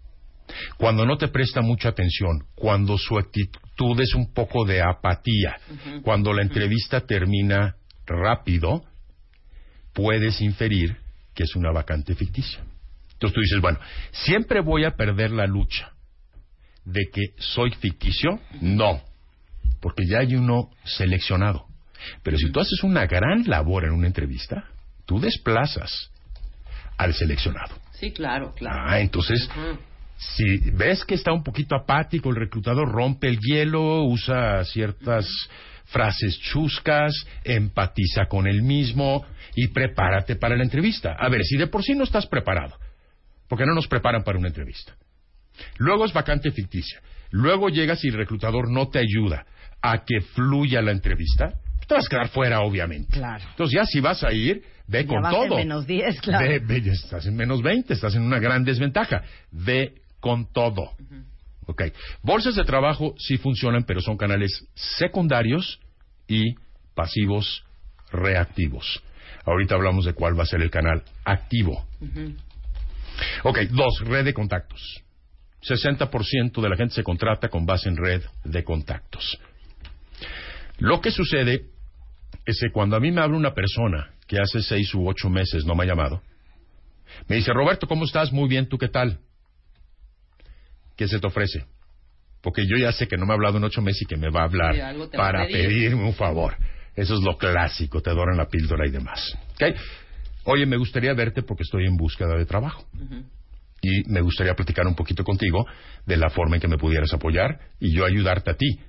Cuando 0.79 1.05
no 1.05 1.19
te 1.19 1.29
presta 1.29 1.61
mucha 1.61 1.91
atención. 1.91 2.45
Cuando 2.55 2.97
su 2.97 3.19
actitud 3.19 4.01
es 4.01 4.15
un 4.15 4.33
poco 4.33 4.65
de 4.65 4.81
apatía. 4.81 5.57
Cuando 6.03 6.33
la 6.33 6.43
entrevista 6.43 7.01
termina 7.01 7.77
rápido, 8.07 8.85
puedes 9.93 10.41
inferir 10.41 10.97
que 11.35 11.45
es 11.45 11.57
una 11.57 11.73
vacante 11.73 12.15
ficticia. 12.15 12.61
Entonces 13.13 13.35
tú 13.35 13.41
dices, 13.41 13.61
bueno, 13.61 13.79
¿siempre 14.13 14.61
voy 14.61 14.85
a 14.85 14.97
perder 14.97 15.31
la 15.31 15.47
lucha 15.47 15.93
de 16.85 17.09
que 17.13 17.35
soy 17.39 17.71
ficticio? 17.73 18.41
No, 18.61 19.03
porque 19.81 20.05
ya 20.07 20.19
hay 20.19 20.37
uno 20.37 20.71
seleccionado. 20.85 21.67
Pero 22.23 22.37
si 22.37 22.51
tú 22.53 22.61
haces 22.61 22.83
una 22.83 23.07
gran 23.07 23.45
labor 23.47 23.85
en 23.85 23.93
una 23.93 24.07
entrevista, 24.07 24.65
tú 25.07 25.19
desplazas 25.19 26.11
al 26.97 27.15
seleccionado. 27.15 27.75
Sí, 27.93 28.13
claro, 28.13 28.53
claro. 28.55 28.83
Ah, 28.87 29.01
entonces, 29.01 29.49
si 30.19 30.71
ves 30.71 31.05
que 31.05 31.15
está 31.15 31.33
un 31.33 31.43
poquito 31.43 31.75
apático, 31.75 32.31
el 32.31 32.37
reclutador 32.37 32.91
rompe 32.91 33.29
el 33.29 33.39
hielo, 33.39 34.05
usa 34.05 34.65
ciertas 34.65 35.27
frases 35.87 36.39
chuscas, 36.41 37.13
empatiza 37.45 38.27
con 38.27 38.47
el 38.47 38.63
mismo 38.63 39.25
y 39.55 39.69
prepárate 39.69 40.37
para 40.37 40.57
la 40.57 40.65
entrevista. 40.65 41.15
A 41.19 41.29
ver, 41.29 41.43
si 41.45 41.57
de 41.57 41.67
por 41.69 41.83
sí 41.83 41.95
no 41.95 42.05
estás 42.05 42.27
preparado, 42.27 42.77
porque 43.49 43.65
no 43.67 43.75
nos 43.75 43.87
preparan 43.89 44.23
para 44.25 44.39
una 44.39 44.49
entrevista. 44.49 44.95
Luego 45.79 46.05
es 46.05 46.13
vacante 46.13 46.51
ficticia. 46.51 47.01
Luego 47.31 47.69
llegas 47.69 48.05
y 48.05 48.09
el 48.09 48.15
reclutador 48.15 48.71
no 48.71 48.89
te 48.89 48.99
ayuda 48.99 49.47
a 49.83 50.05
que 50.05 50.21
fluya 50.21 50.83
la 50.83 50.93
entrevista. 50.93 51.55
te 51.87 51.95
vas 51.95 52.07
a 52.07 52.09
quedar 52.09 52.29
fuera, 52.29 52.61
obviamente. 52.61 53.17
Claro. 53.17 53.45
Entonces 53.51 53.75
ya 53.79 53.85
si 53.87 54.01
vas 54.01 54.23
a 54.25 54.33
ir, 54.33 54.63
ve 54.89 55.03
Ya 55.03 55.09
con 55.09 55.23
vas 55.23 55.35
en 55.35 55.41
todo. 55.49 55.57
menos 55.57 55.87
10, 55.87 56.21
claro. 56.21 56.49
Ve, 56.49 56.59
ve, 56.59 56.91
estás 56.91 57.27
en 57.27 57.37
menos 57.37 57.63
20, 57.63 57.93
estás 57.95 58.15
en 58.17 58.23
una 58.23 58.39
gran 58.41 58.65
desventaja. 58.65 59.23
Ve 59.53 59.95
con 60.21 60.53
todo. 60.53 60.91
Ok. 61.67 61.83
Bolsas 62.23 62.55
de 62.55 62.65
trabajo 62.65 63.15
sí 63.19 63.39
funcionan, 63.39 63.85
pero 63.85 64.01
son 64.01 64.17
canales 64.17 64.67
secundarios 64.75 65.81
y 66.29 66.55
pasivos 66.95 67.65
reactivos. 68.11 69.03
Ahorita 69.45 69.75
hablamos 69.75 70.05
de 70.05 70.15
cuál 70.15 70.39
va 70.39 70.45
a 70.45 70.47
ser 70.47 70.63
el 70.63 70.71
canal 70.71 71.03
activo. 71.25 71.87
Ok, 73.45 73.59
dos, 73.71 74.01
red 74.01 74.25
de 74.25 74.35
contactos. 74.35 75.03
60% 75.63 76.61
de 76.61 76.69
la 76.69 76.77
gente 76.77 76.95
se 76.95 77.03
contrata 77.03 77.49
con 77.49 77.67
base 77.67 77.89
en 77.89 77.97
red 77.97 78.23
de 78.45 78.63
contactos. 78.63 79.39
Lo 80.79 81.01
que 81.01 81.11
sucede 81.11 81.67
es 82.45 82.61
que 82.61 82.71
cuando 82.71 82.97
a 82.97 83.01
mí 83.01 83.11
me 83.11 83.21
habla 83.21 83.37
una 83.37 83.55
persona 83.55 84.13
que 84.27 84.39
hace 84.39 84.63
seis 84.63 84.95
u 84.95 85.09
ocho 85.09 85.29
meses 85.29 85.65
no 85.65 85.75
me 85.75 85.85
ha 85.85 85.87
llamado, 85.87 86.23
me 87.29 87.37
dice, 87.37 87.53
Roberto, 87.53 87.87
¿cómo 87.87 88.05
estás? 88.05 88.33
Muy 88.33 88.49
bien, 88.49 88.69
¿tú 88.69 88.79
qué 88.79 88.89
tal? 88.89 89.19
¿Qué 90.97 91.09
se 91.09 91.19
te 91.19 91.27
ofrece? 91.27 91.65
Porque 92.41 92.67
yo 92.67 92.77
ya 92.77 92.93
sé 92.93 93.09
que 93.09 93.17
no 93.17 93.27
me 93.27 93.33
ha 93.33 93.35
hablado 93.35 93.59
en 93.59 93.65
ocho 93.65 93.83
meses 93.83 94.03
y 94.03 94.07
que 94.07 94.17
me 94.17 94.31
va 94.31 94.43
a 94.43 94.45
hablar 94.45 94.81
a 94.81 94.95
para 95.17 95.47
pedir. 95.47 95.69
pedirme 95.69 96.05
un 96.05 96.15
favor. 96.15 96.57
Eso 96.95 97.15
es 97.15 97.21
lo 97.21 97.37
clásico, 97.37 98.01
te 98.01 98.11
doran 98.11 98.37
la 98.37 98.47
píldora 98.47 98.87
y 98.87 98.91
demás. 98.91 99.37
¿Ok? 99.55 99.77
Oye, 100.45 100.65
me 100.65 100.77
gustaría 100.77 101.13
verte 101.13 101.43
porque 101.43 101.65
estoy 101.65 101.87
en 101.87 101.97
búsqueda 101.97 102.37
de 102.37 102.47
trabajo. 102.47 102.87
Y 103.83 104.09
me 104.09 104.21
gustaría 104.21 104.55
platicar 104.55 104.87
un 104.87 104.95
poquito 104.95 105.23
contigo 105.23 105.67
de 106.07 106.17
la 106.17 106.31
forma 106.31 106.57
en 106.57 106.63
que 106.63 106.69
me 106.69 106.79
pudieras 106.79 107.13
apoyar 107.13 107.59
y 107.79 107.93
yo 107.93 108.05
ayudarte 108.07 108.51
a 108.53 108.55
ti 108.55 108.81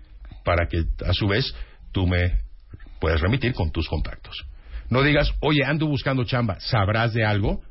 para 0.46 0.68
que 0.68 0.86
a 1.06 1.14
su 1.14 1.28
vez 1.28 1.54
tú 1.92 2.08
me 2.08 2.40
puedas 3.00 3.20
remitir 3.20 3.54
con 3.54 3.72
tus 3.72 3.90
contactos. 3.90 4.46
No 4.90 5.02
digas, 5.04 5.30
oye, 5.42 5.66
ando 5.66 5.88
buscando 5.88 6.24
chamba, 6.24 6.60
¿sabrás 6.60 7.14
de 7.14 7.26
algo? 7.26 7.62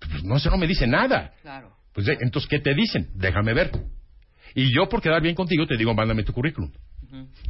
Pues 0.00 0.22
no, 0.24 0.36
eso 0.36 0.50
no 0.50 0.58
me 0.58 0.66
dice 0.66 0.86
nada. 0.86 1.32
Claro. 1.40 1.77
Pues 1.98 2.06
eh, 2.06 2.18
entonces, 2.20 2.48
¿qué 2.48 2.60
te 2.60 2.74
dicen? 2.74 3.08
Déjame 3.16 3.52
ver. 3.54 3.72
Y 4.54 4.72
yo, 4.72 4.88
por 4.88 5.02
quedar 5.02 5.20
bien 5.20 5.34
contigo, 5.34 5.66
te 5.66 5.76
digo, 5.76 5.94
mándame 5.94 6.22
tu 6.22 6.32
currículum. 6.32 6.70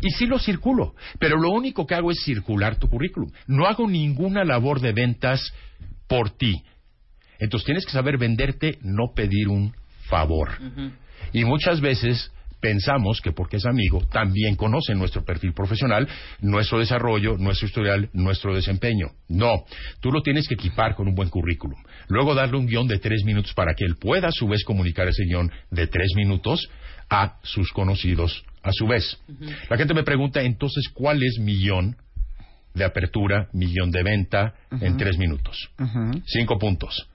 Y 0.00 0.09
sí 0.12 0.25
lo 0.25 0.38
circulo, 0.38 0.95
pero 1.19 1.37
lo 1.37 1.50
único 1.50 1.87
que 1.87 1.95
hago 1.95 2.11
es 2.11 2.23
circular 2.25 2.78
tu 2.78 2.88
currículum. 2.88 3.31
No 3.47 3.67
hago 3.67 3.87
ninguna 3.87 4.45
labor 4.45 4.81
de 4.81 4.93
ventas 4.93 5.52
por 6.07 6.31
ti. 6.31 6.62
Entonces 7.38 7.67
tienes 7.67 7.85
que 7.85 7.93
saber 7.93 8.17
venderte, 8.17 8.78
no 8.81 9.12
pedir 9.14 9.49
un 9.49 9.75
favor. 10.07 10.49
Y 11.35 11.45
muchas 11.45 11.83
veces 11.83 12.33
pensamos 12.61 13.21
que 13.21 13.33
porque 13.33 13.57
es 13.57 13.67
amigo, 13.67 14.05
también 14.11 14.57
conoce 14.57 14.95
nuestro 14.95 15.25
perfil 15.25 15.53
profesional, 15.53 16.09
nuestro 16.41 16.79
desarrollo, 16.79 17.37
nuestro 17.38 17.67
historial, 17.67 18.11
nuestro 18.12 18.55
desempeño. 18.55 19.09
No, 19.29 19.65
tú 20.00 20.11
lo 20.11 20.23
tienes 20.23 20.49
que 20.49 20.55
equipar 20.55 20.95
con 20.95 21.09
un 21.09 21.15
buen 21.15 21.29
currículum. 21.29 21.79
Luego 22.09 22.35
darle 22.35 22.59
un 22.59 22.67
guion 22.67 22.88
de 22.88 22.99
tres 22.99 23.25
minutos 23.25 23.55
para 23.55 23.75
que 23.75 23.85
él 23.85 23.97
pueda 23.97 24.29
a 24.29 24.33
su 24.33 24.49
vez 24.49 24.65
comunicar 24.65 25.09
ese 25.09 25.25
guion 25.25 25.50
de 25.71 25.87
tres 25.87 26.12
minutos 26.17 26.69
a 27.11 27.38
sus 27.43 27.73
conocidos 27.73 28.45
a 28.62 28.73
su 28.73 28.87
vez. 28.87 29.19
La 29.71 29.77
gente 29.77 29.95
me 29.95 30.03
pregunta 30.03 30.43
entonces 30.43 30.88
cuál 30.93 31.23
es 31.23 31.38
mi 31.38 31.57
guion 31.57 31.97
de 32.75 32.85
apertura, 32.85 33.49
mi 33.53 33.67
guion 33.67 33.91
de 33.91 34.03
venta 34.03 34.55
en 34.81 34.97
tres 34.97 35.17
minutos. 35.17 35.71
Cinco 36.27 36.59
puntos. 36.59 37.09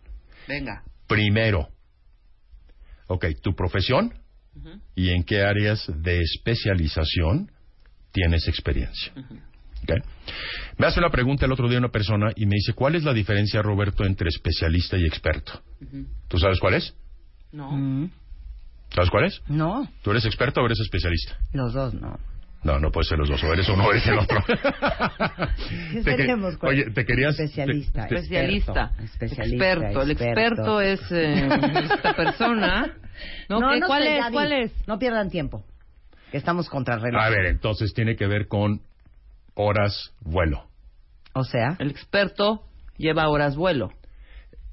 Venga. 0.48 0.84
Primero, 1.08 1.70
ok, 3.08 3.26
tu 3.42 3.54
profesión 3.56 4.14
y 4.96 5.10
en 5.10 5.24
qué 5.24 5.42
áreas 5.42 5.86
de 5.96 6.22
especialización 6.22 7.52
tienes 8.12 8.48
experiencia. 8.48 9.12
Ok. 9.84 9.92
Me 10.78 10.86
hace 10.88 11.00
una 11.00 11.10
pregunta 11.10 11.46
el 11.46 11.52
otro 11.52 11.68
día 11.68 11.78
una 11.80 11.90
persona 11.92 12.32
y 12.36 12.46
me 12.46 12.56
dice, 12.56 12.74
¿cuál 12.74 12.96
es 12.96 13.04
la 13.04 13.14
diferencia, 13.14 13.62
Roberto, 13.62 14.06
entre 14.06 14.30
especialista 14.30 14.98
y 14.98 15.06
experto? 15.06 15.62
¿Tú 16.28 16.38
sabes 16.38 16.60
cuál 16.60 16.76
es? 16.76 16.94
No. 17.52 17.72
Mm, 17.72 18.10
¿Sabes 18.94 19.10
cuál 19.10 19.26
es? 19.26 19.42
No, 19.48 19.88
¿Tú 20.04 20.12
eres 20.12 20.26
experto 20.26 20.62
o 20.62 20.66
eres 20.66 20.80
especialista? 20.80 21.38
los 21.52 21.74
dos 21.74 21.94
no. 21.94 22.18
No, 22.64 22.80
no 22.80 22.92
puede 22.92 23.06
ser 23.06 23.18
los 23.20 23.30
dos, 23.30 23.44
o 23.44 23.54
eres 23.54 23.68
uno 23.70 23.86
o 23.86 23.92
eres 23.92 24.08
el 24.08 24.20
otro. 24.20 24.38
¿Qué 24.48 26.02
Te 26.02 26.16
que-? 26.16 26.34
Oye, 26.62 26.90
te 26.92 27.06
querías... 27.06 27.38
Especialista. 27.40 28.04
te- 28.04 28.08
te- 28.10 28.16
Especialista. 28.16 28.92
Especialista, 29.04 29.66
Experto. 29.68 30.02
El 30.02 30.12
experto 30.12 30.82
es 30.82 31.02
eh, 31.12 31.50
esta 31.92 32.16
persona. 32.16 32.94
¿No? 33.50 33.60
¿Qué- 33.60 33.82
¿Cuál 33.86 34.50
sé, 34.50 34.62
es? 34.64 34.88
No 34.88 34.98
pierdan 34.98 35.30
tiempo. 35.30 35.64
Que 36.32 36.38
estamos 36.38 36.70
contra 36.70 36.96
el 36.96 37.02
reloj. 37.02 37.22
A 37.22 37.30
ver, 37.30 37.46
entonces 37.48 37.94
tiene 37.94 38.16
que 38.16 38.28
ver 38.28 38.48
con 38.48 38.82
horas 39.56 40.14
vuelo. 40.22 40.66
O 41.34 41.44
sea, 41.44 41.76
El 41.80 41.92
experto 41.92 42.64
lleva 42.98 43.28
horas 43.28 43.56
vuelo. 43.56 43.92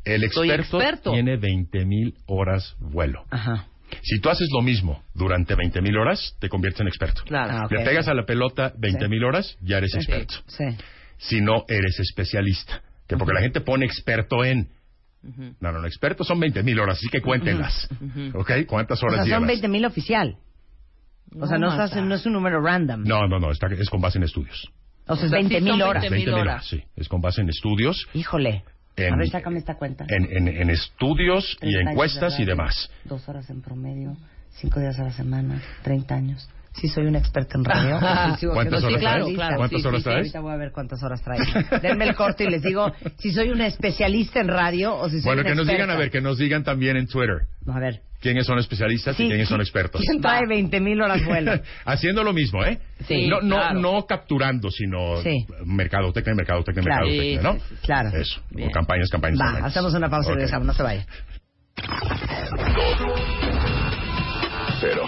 El 0.05 0.25
experto, 0.25 0.79
experto. 0.81 1.13
tiene 1.13 1.39
20.000 1.39 2.15
horas 2.27 2.77
vuelo. 2.79 3.25
ajá. 3.31 3.67
Si 4.03 4.21
tú 4.21 4.29
haces 4.31 4.49
lo 4.53 4.63
mismo 4.63 5.03
durante 5.15 5.55
20.000 5.57 6.01
horas, 6.01 6.37
te 6.39 6.49
conviertes 6.49 6.81
en 6.83 6.89
experto. 6.89 7.23
Claro. 7.25 7.53
Ah, 7.53 7.65
ok. 7.67 7.73
Le 7.73 7.85
pegas 7.85 8.09
a 8.09 8.15
la 8.15 8.25
pelota 8.25 8.73
20.000 8.75 9.25
horas, 9.27 9.57
ya 9.61 9.79
eres 9.79 9.95
experto. 9.95 10.35
Sí. 10.47 10.65
Si 11.19 11.41
no, 11.41 11.65
eres 11.69 11.99
especialista. 12.01 12.83
Que 13.07 13.17
porque 13.17 13.35
la 13.35 13.41
gente 13.41 13.61
pone 13.61 13.85
experto 13.87 14.45
en... 14.45 14.69
No, 15.23 15.71
no, 15.73 15.81
no, 15.81 15.87
expertos 15.87 16.27
son 16.27 16.41
20.000 16.41 16.81
horas, 16.81 16.97
así 16.97 17.09
que 17.09 17.21
cuéntenlas. 17.21 17.89
¿Ok? 18.35 18.53
¿Cuántas 18.67 19.03
O 19.03 19.07
horas 19.07 19.17
sea, 19.17 19.25
son 19.25 19.29
llevas? 19.43 19.47
20 19.49 19.69
mil 19.69 19.85
oficial. 19.85 20.37
O 21.39 21.47
sea, 21.47 21.59
no, 21.59 21.69
Marta. 21.69 21.85
estás, 21.85 22.03
no 22.05 22.15
es 22.15 22.25
un 22.27 22.33
número 22.33 22.61
random. 22.63 23.05
No, 23.05 23.29
no, 23.29 23.39
no, 23.39 23.51
está, 23.53 23.67
es 23.67 23.91
con 23.91 24.01
base 24.01 24.19
en 24.19 24.25
estudios. 24.25 24.71
O 25.07 25.15
sea, 25.17 25.25
O 25.25 25.27
es 25.27 25.31
sea, 25.31 25.41
sí 25.41 25.49
20 25.49 25.55
son 25.57 25.65
mil 25.65 25.83
horas. 25.83 26.03
20,000 26.03 26.27
20.000 26.29 26.33
horas. 26.41 26.43
horas, 26.55 26.67
sí. 26.69 26.83
Es 26.97 27.09
con 27.09 27.21
base 27.21 27.43
en 27.43 27.49
estudios, 27.51 28.07
Híjole. 28.15 28.65
En- 29.07 29.14
A 29.14 29.16
ver, 29.16 29.28
sácame 29.30 29.59
esta 29.59 29.75
cuenta. 29.75 30.04
en, 30.09 30.25
en- 30.30 30.49
en 30.49 30.71
estudios 30.71 31.45
y 31.57 31.61
30 31.61 31.78
años 31.78 31.90
encuestas 31.92 32.37
de 32.37 32.42
y 32.42 32.47
demás. 32.47 32.90
Dos 33.04 33.28
horas 33.28 33.49
en 33.50 33.61
promedio, 33.62 34.16
cinco 34.50 34.80
días 34.80 34.99
a 34.99 35.04
la 35.04 35.12
semana, 35.12 35.62
30 35.83 36.14
años. 36.14 36.49
Sí, 36.73 36.89
soy 36.89 37.07
un 37.07 37.17
experto 37.17 37.59
en 37.59 37.65
radio. 37.65 37.99
Sí, 38.39 38.47
¿Cuántas 38.47 38.85
horas 38.85 39.00
claro, 39.00 39.27
traes? 39.27 39.35
especialista. 39.35 39.35
claro, 39.37 39.57
¿Cuántas 39.57 39.81
sí, 39.83 39.87
horas 39.89 39.99
sí, 39.99 40.03
sí, 40.03 40.05
traes? 40.05 40.17
Ahorita 40.19 40.41
voy 40.41 40.53
a 40.53 40.57
ver 40.57 40.73
cuántas 40.73 41.03
horas 41.03 41.23
trae. 41.23 41.81
Denme 41.83 42.05
el 42.09 42.15
corte 42.15 42.45
y 42.45 42.49
les 42.50 42.62
digo 42.62 42.93
si 43.19 43.33
soy 43.33 43.50
un 43.50 43.61
especialista 43.61 44.41
en 44.41 44.49
radio 44.49 44.95
o 44.97 45.09
si 45.09 45.17
soy 45.21 45.25
Bueno, 45.25 45.41
una 45.43 45.50
que 45.50 45.57
nos 45.57 45.67
digan, 45.67 45.91
a 45.91 45.97
ver, 45.97 46.11
que 46.11 46.21
nos 46.21 46.39
digan 46.39 46.62
también 46.65 46.97
en 46.97 47.07
Twitter 47.09 47.39
No, 47.65 47.75
a 47.75 47.81
ver. 47.81 48.00
quiénes 48.21 48.47
son 48.47 48.59
especialistas 48.59 49.17
Sí, 49.17 49.25
y 49.25 49.29
quiénes 49.29 49.49
sí. 49.49 49.53
son 49.53 49.61
expertos. 49.61 50.00
¿Quién 50.00 50.21
trae 50.23 50.47
20 50.47 50.81
mil 50.81 51.00
horas 51.03 51.25
vuelo? 51.25 51.53
Haciendo 51.85 52.23
lo 52.23 52.33
mismo, 52.33 52.65
¿eh? 52.65 52.79
Sí, 53.07 53.27
no, 53.27 53.41
no, 53.41 53.57
claro. 53.57 53.81
no 53.81 54.07
capturando, 54.07 54.71
sino 54.71 55.17
Sí. 55.23 55.45
mercadotecnia, 55.65 56.35
mercadotecnia, 56.37 56.85
Claro. 56.85 57.07
mercadotecnia, 57.07 57.43
¿no? 57.43 57.53
sí, 57.55 57.61
sí, 57.69 57.75
sí. 57.81 57.87
Claro. 57.87 58.09
Eso, 58.17 58.41
Bien. 58.50 58.69
o 58.69 58.71
campañas, 58.71 59.09
campañas. 59.11 59.41
Va, 59.41 59.45
campañas. 59.45 59.71
hacemos 59.73 59.95
una 59.95 60.09
pausa 60.09 60.29
y 60.29 60.33
Ok. 60.33 60.37
regresamos. 60.37 60.67
No 60.69 60.73
se 60.75 60.83
vaya. 60.85 61.07
Cero. 64.81 65.07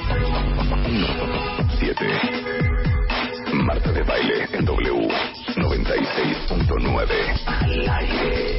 Marta 3.52 3.90
de 3.90 4.02
baile 4.04 4.46
en 4.52 4.64
W 4.64 5.08
96.9. 5.56 7.10
Al 7.44 7.88
aire. 7.88 8.58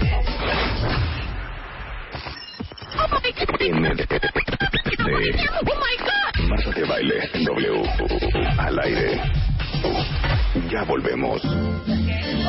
MD. 3.72 4.06
Marta 6.50 6.70
de 6.72 6.84
baile 6.84 7.30
en 7.34 7.46
W. 7.46 7.84
Al 8.58 8.80
aire. 8.80 9.22
Ya 10.70 10.84
volvemos. 10.84 11.42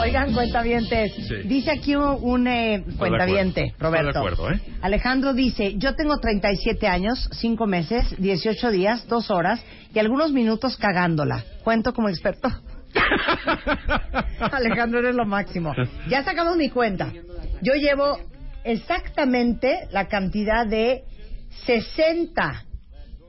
Oigan, 0.00 0.32
cuentavientes. 0.34 1.12
Sí. 1.14 1.34
Dice 1.44 1.70
aquí 1.70 1.94
un, 1.94 2.18
un, 2.20 2.46
eh, 2.46 2.84
cuentaviente, 2.98 3.66
Estoy 3.66 3.78
de 3.78 3.84
Roberto. 3.98 4.18
acuerdo, 4.18 4.50
¿eh? 4.50 4.60
Alejandro 4.82 5.32
dice, 5.32 5.74
yo 5.76 5.94
tengo 5.94 6.18
37 6.18 6.86
años, 6.86 7.28
5 7.32 7.66
meses, 7.66 8.14
18 8.18 8.70
días, 8.70 9.06
2 9.08 9.30
horas 9.30 9.64
y 9.94 9.98
algunos 9.98 10.32
minutos 10.32 10.76
cagándola. 10.76 11.44
¿Cuento 11.62 11.92
como 11.94 12.08
experto? 12.08 12.48
Alejandro, 14.52 14.98
eres 15.00 15.14
lo 15.14 15.24
máximo. 15.26 15.74
Ya 16.08 16.22
sacamos 16.24 16.56
mi 16.56 16.68
cuenta. 16.70 17.12
Yo 17.62 17.74
llevo 17.74 18.18
exactamente 18.64 19.86
la 19.90 20.08
cantidad 20.08 20.66
de 20.66 21.04
60 21.66 22.64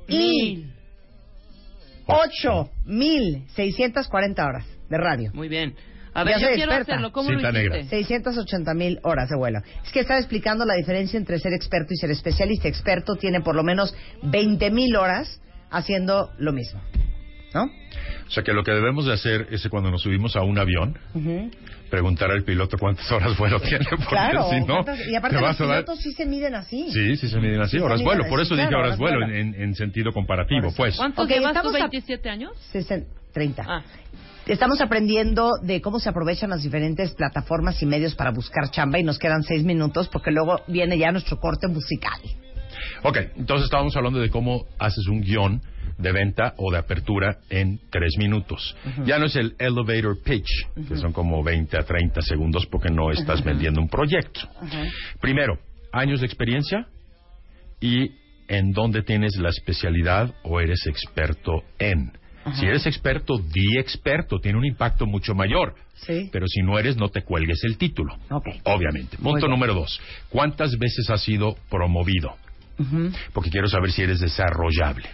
y 0.07 0.65
8.640 2.07 4.45
horas 4.47 4.65
de 4.89 4.97
radio. 4.97 5.31
Muy 5.33 5.47
bien. 5.47 5.75
A 6.15 6.19
Ya 6.19 6.23
ver, 6.23 6.33
yo 6.39 6.47
soy 6.47 6.55
quiero 6.55 6.71
experta. 6.71 6.93
hacerlo. 6.93 7.11
¿Cómo 7.11 7.29
Cinta 7.29 7.51
lo 7.51 7.59
hiciste? 7.59 7.77
negra. 7.77 7.89
680 7.89 8.73
mil 8.73 8.99
horas 9.03 9.29
de 9.29 9.35
vuelo. 9.37 9.59
Es 9.85 9.91
que 9.91 9.99
estaba 9.99 10.17
explicando 10.19 10.65
la 10.65 10.73
diferencia 10.75 11.17
entre 11.17 11.37
ser 11.39 11.53
experto 11.53 11.89
y 11.93 11.97
ser 11.97 12.09
especialista. 12.09 12.67
Experto 12.67 13.15
tiene 13.15 13.41
por 13.41 13.55
lo 13.55 13.63
menos 13.63 13.93
20 14.23 14.71
mil 14.71 14.95
horas 14.95 15.41
haciendo 15.69 16.31
lo 16.39 16.53
mismo. 16.53 16.81
¿No? 17.53 17.63
O 17.65 18.31
sea 18.31 18.43
que 18.43 18.51
lo 18.53 18.63
que 18.63 18.71
debemos 18.71 19.05
de 19.05 19.13
hacer 19.13 19.47
es 19.51 19.61
que 19.63 19.69
cuando 19.69 19.89
nos 19.91 20.01
subimos 20.01 20.35
a 20.35 20.41
un 20.41 20.57
avión, 20.57 20.97
preguntar 21.89 22.31
al 22.31 22.43
piloto 22.43 22.77
cuántas 22.77 23.09
horas 23.11 23.37
vuelo 23.37 23.59
tiene, 23.61 23.85
porque 23.89 24.05
Claro. 24.07 24.49
si 24.49 24.59
no, 24.61 24.83
¿cuántas- 24.83 25.07
y 25.07 25.15
aparte 25.15 25.35
te 25.37 25.41
los 25.41 25.49
vas 25.49 25.61
a 25.61 25.65
dar... 25.65 25.83
pilotos 25.85 26.03
sí 26.03 26.11
se 26.13 26.25
miden 26.25 26.55
así. 26.55 26.89
Sí, 26.91 27.15
sí 27.17 27.29
se 27.29 27.39
miden 27.39 27.61
así, 27.61 27.77
Sí 27.77 27.83
horas 27.83 27.99
miden 27.99 28.05
vuelo. 28.05 28.23
así, 28.23 28.29
Por 28.29 28.41
eso 28.41 28.55
dije 28.55 28.67
claro, 28.67 28.83
horas 28.85 28.99
horas 28.99 28.99
vuelo 28.99 29.19
vuelo. 29.27 29.33
en, 29.35 29.55
en 29.61 29.75
sentido 29.75 30.11
comparativo, 30.11 30.73
pues. 30.75 30.97
¿Cuántos 30.97 31.23
Ok, 31.25 31.31
llevas 31.31 31.53
tú? 31.61 31.69
estamos 31.69 31.81
a- 31.81 31.89
¿27 31.89 32.29
años? 32.29 32.51
Sesen- 32.73 33.05
30. 33.33 33.63
Ah, 33.67 33.83
Estamos 34.47 34.79
aprendiendo 34.79 35.53
de 35.63 35.81
cómo 35.81 35.99
se 35.99 36.09
aprovechan 36.09 36.51
las 36.51 36.61
diferentes 36.61 37.15
plataformas 37.15 37.81
y 37.81 37.87
medios 37.87 38.13
para 38.13 38.29
buscar 38.29 38.69
chamba 38.69 38.99
y 38.99 39.03
nos 39.03 39.17
quedan 39.17 39.41
seis 39.41 39.63
minutos 39.63 40.07
porque 40.07 40.29
luego 40.29 40.61
viene 40.67 40.99
ya 40.99 41.11
nuestro 41.11 41.39
corte 41.39 41.67
musical. 41.67 42.19
Ok, 43.01 43.17
entonces 43.37 43.65
estábamos 43.65 43.95
hablando 43.95 44.19
de 44.19 44.29
cómo 44.29 44.65
haces 44.77 45.07
un 45.07 45.21
guion 45.21 45.61
de 45.97 46.11
venta 46.11 46.53
o 46.57 46.71
de 46.71 46.77
apertura 46.77 47.39
en 47.49 47.79
tres 47.89 48.17
minutos. 48.19 48.75
Ya 49.05 49.17
no 49.17 49.25
es 49.25 49.35
el 49.35 49.55
elevator 49.57 50.21
pitch, 50.23 50.67
que 50.87 50.97
son 50.97 51.11
como 51.11 51.43
20 51.43 51.77
a 51.77 51.83
30 51.83 52.21
segundos 52.21 52.67
porque 52.67 52.89
no 52.89 53.11
estás 53.11 53.43
vendiendo 53.43 53.81
un 53.81 53.89
proyecto. 53.89 54.41
Primero, 55.21 55.57
años 55.91 56.19
de 56.19 56.27
experiencia 56.27 56.85
y 57.79 58.11
en 58.47 58.73
dónde 58.73 59.01
tienes 59.01 59.37
la 59.37 59.49
especialidad 59.49 60.35
o 60.43 60.59
eres 60.59 60.85
experto 60.85 61.63
en. 61.79 62.11
Si 62.53 62.65
eres 62.65 62.85
experto, 62.85 63.37
di 63.39 63.77
experto, 63.79 64.39
tiene 64.39 64.57
un 64.57 64.65
impacto 64.65 65.05
mucho 65.07 65.33
mayor. 65.33 65.75
Sí. 65.95 66.29
Pero 66.31 66.45
si 66.47 66.61
no 66.61 66.77
eres, 66.77 66.95
no 66.95 67.09
te 67.09 67.23
cuelgues 67.23 67.63
el 67.63 67.77
título. 67.77 68.15
Ok. 68.29 68.47
Obviamente. 68.65 69.17
Punto 69.17 69.47
número 69.47 69.73
dos. 69.73 69.99
¿Cuántas 70.29 70.77
veces 70.77 71.09
has 71.09 71.21
sido 71.23 71.55
promovido? 71.69 72.35
Porque 73.33 73.49
quiero 73.49 73.67
saber 73.67 73.91
si 73.91 74.03
eres 74.03 74.19
desarrollable. 74.19 75.09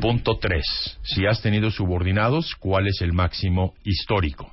Punto 0.00 0.38
tres. 0.40 0.64
Si 1.02 1.26
has 1.26 1.42
tenido 1.42 1.70
subordinados, 1.70 2.54
¿cuál 2.58 2.86
es 2.86 3.02
el 3.02 3.12
máximo 3.12 3.74
histórico? 3.84 4.52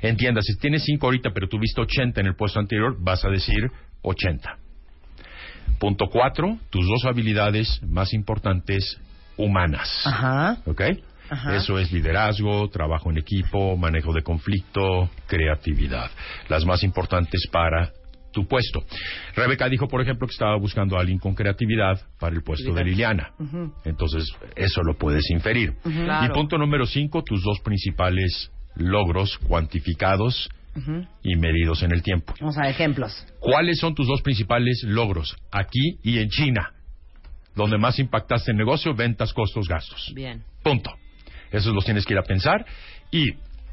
Entienda, 0.00 0.40
si 0.42 0.56
tienes 0.56 0.82
cinco 0.84 1.06
ahorita, 1.06 1.30
pero 1.32 1.48
tuviste 1.48 1.80
80 1.80 2.20
en 2.20 2.26
el 2.26 2.34
puesto 2.34 2.58
anterior, 2.58 2.96
vas 2.98 3.24
a 3.24 3.28
decir 3.28 3.70
80. 4.02 4.58
Punto 5.78 6.06
cuatro. 6.10 6.58
Tus 6.70 6.86
dos 6.86 7.04
habilidades 7.04 7.80
más 7.82 8.12
importantes 8.12 8.98
humanas. 9.36 9.88
Ajá. 10.04 10.58
¿Ok? 10.66 10.82
Ajá. 11.32 11.56
Eso 11.56 11.78
es 11.78 11.90
liderazgo, 11.92 12.68
trabajo 12.68 13.10
en 13.10 13.18
equipo, 13.18 13.76
manejo 13.76 14.12
de 14.12 14.22
conflicto, 14.22 15.08
creatividad. 15.26 16.10
Las 16.48 16.64
más 16.66 16.82
importantes 16.82 17.46
para 17.50 17.90
tu 18.32 18.46
puesto. 18.46 18.80
Rebeca 19.34 19.68
dijo, 19.68 19.88
por 19.88 20.00
ejemplo, 20.00 20.26
que 20.26 20.32
estaba 20.32 20.56
buscando 20.56 20.96
a 20.96 21.00
alguien 21.00 21.18
con 21.18 21.34
creatividad 21.34 22.00
para 22.18 22.34
el 22.34 22.42
puesto 22.42 22.72
de 22.72 22.84
Liliana. 22.84 23.32
Entonces, 23.84 24.24
eso 24.56 24.82
lo 24.82 24.94
puedes 24.96 25.30
inferir. 25.30 25.74
Y 25.84 25.90
Claro. 26.04 26.34
punto 26.34 26.58
número 26.58 26.86
cinco, 26.86 27.22
tus 27.22 27.42
dos 27.42 27.60
principales 27.60 28.50
logros 28.74 29.38
cuantificados 29.38 30.48
y 31.22 31.36
medidos 31.36 31.82
en 31.82 31.92
el 31.92 32.02
tiempo. 32.02 32.32
Vamos 32.40 32.56
a 32.56 32.62
ver 32.62 32.70
ejemplos. 32.70 33.26
¿Cuáles 33.38 33.78
son 33.78 33.94
tus 33.94 34.06
dos 34.06 34.22
principales 34.22 34.82
logros 34.86 35.36
aquí 35.50 35.98
y 36.02 36.18
en 36.18 36.28
China? 36.30 36.72
Donde 37.54 37.76
más 37.76 37.98
impactaste 37.98 38.52
el 38.52 38.56
negocio, 38.56 38.94
ventas, 38.94 39.34
costos, 39.34 39.68
gastos. 39.68 40.10
Bien. 40.14 40.42
Punto. 40.62 40.90
Esos 41.52 41.74
los 41.74 41.84
tienes 41.84 42.04
que 42.04 42.14
ir 42.14 42.18
a 42.18 42.22
pensar 42.22 42.64
y 43.10 43.32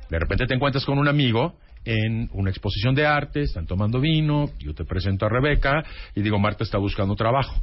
de 0.09 0.19
repente 0.19 0.45
te 0.45 0.53
encuentras 0.53 0.85
con 0.85 0.97
un 0.97 1.07
amigo 1.07 1.55
en 1.85 2.29
una 2.33 2.49
exposición 2.49 2.93
de 2.93 3.05
arte, 3.05 3.41
están 3.41 3.65
tomando 3.65 3.99
vino, 3.99 4.49
yo 4.59 4.73
te 4.73 4.83
presento 4.83 5.25
a 5.25 5.29
Rebeca 5.29 5.83
y 6.15 6.21
digo, 6.21 6.37
Marta 6.37 6.63
está 6.63 6.77
buscando 6.77 7.15
trabajo. 7.15 7.61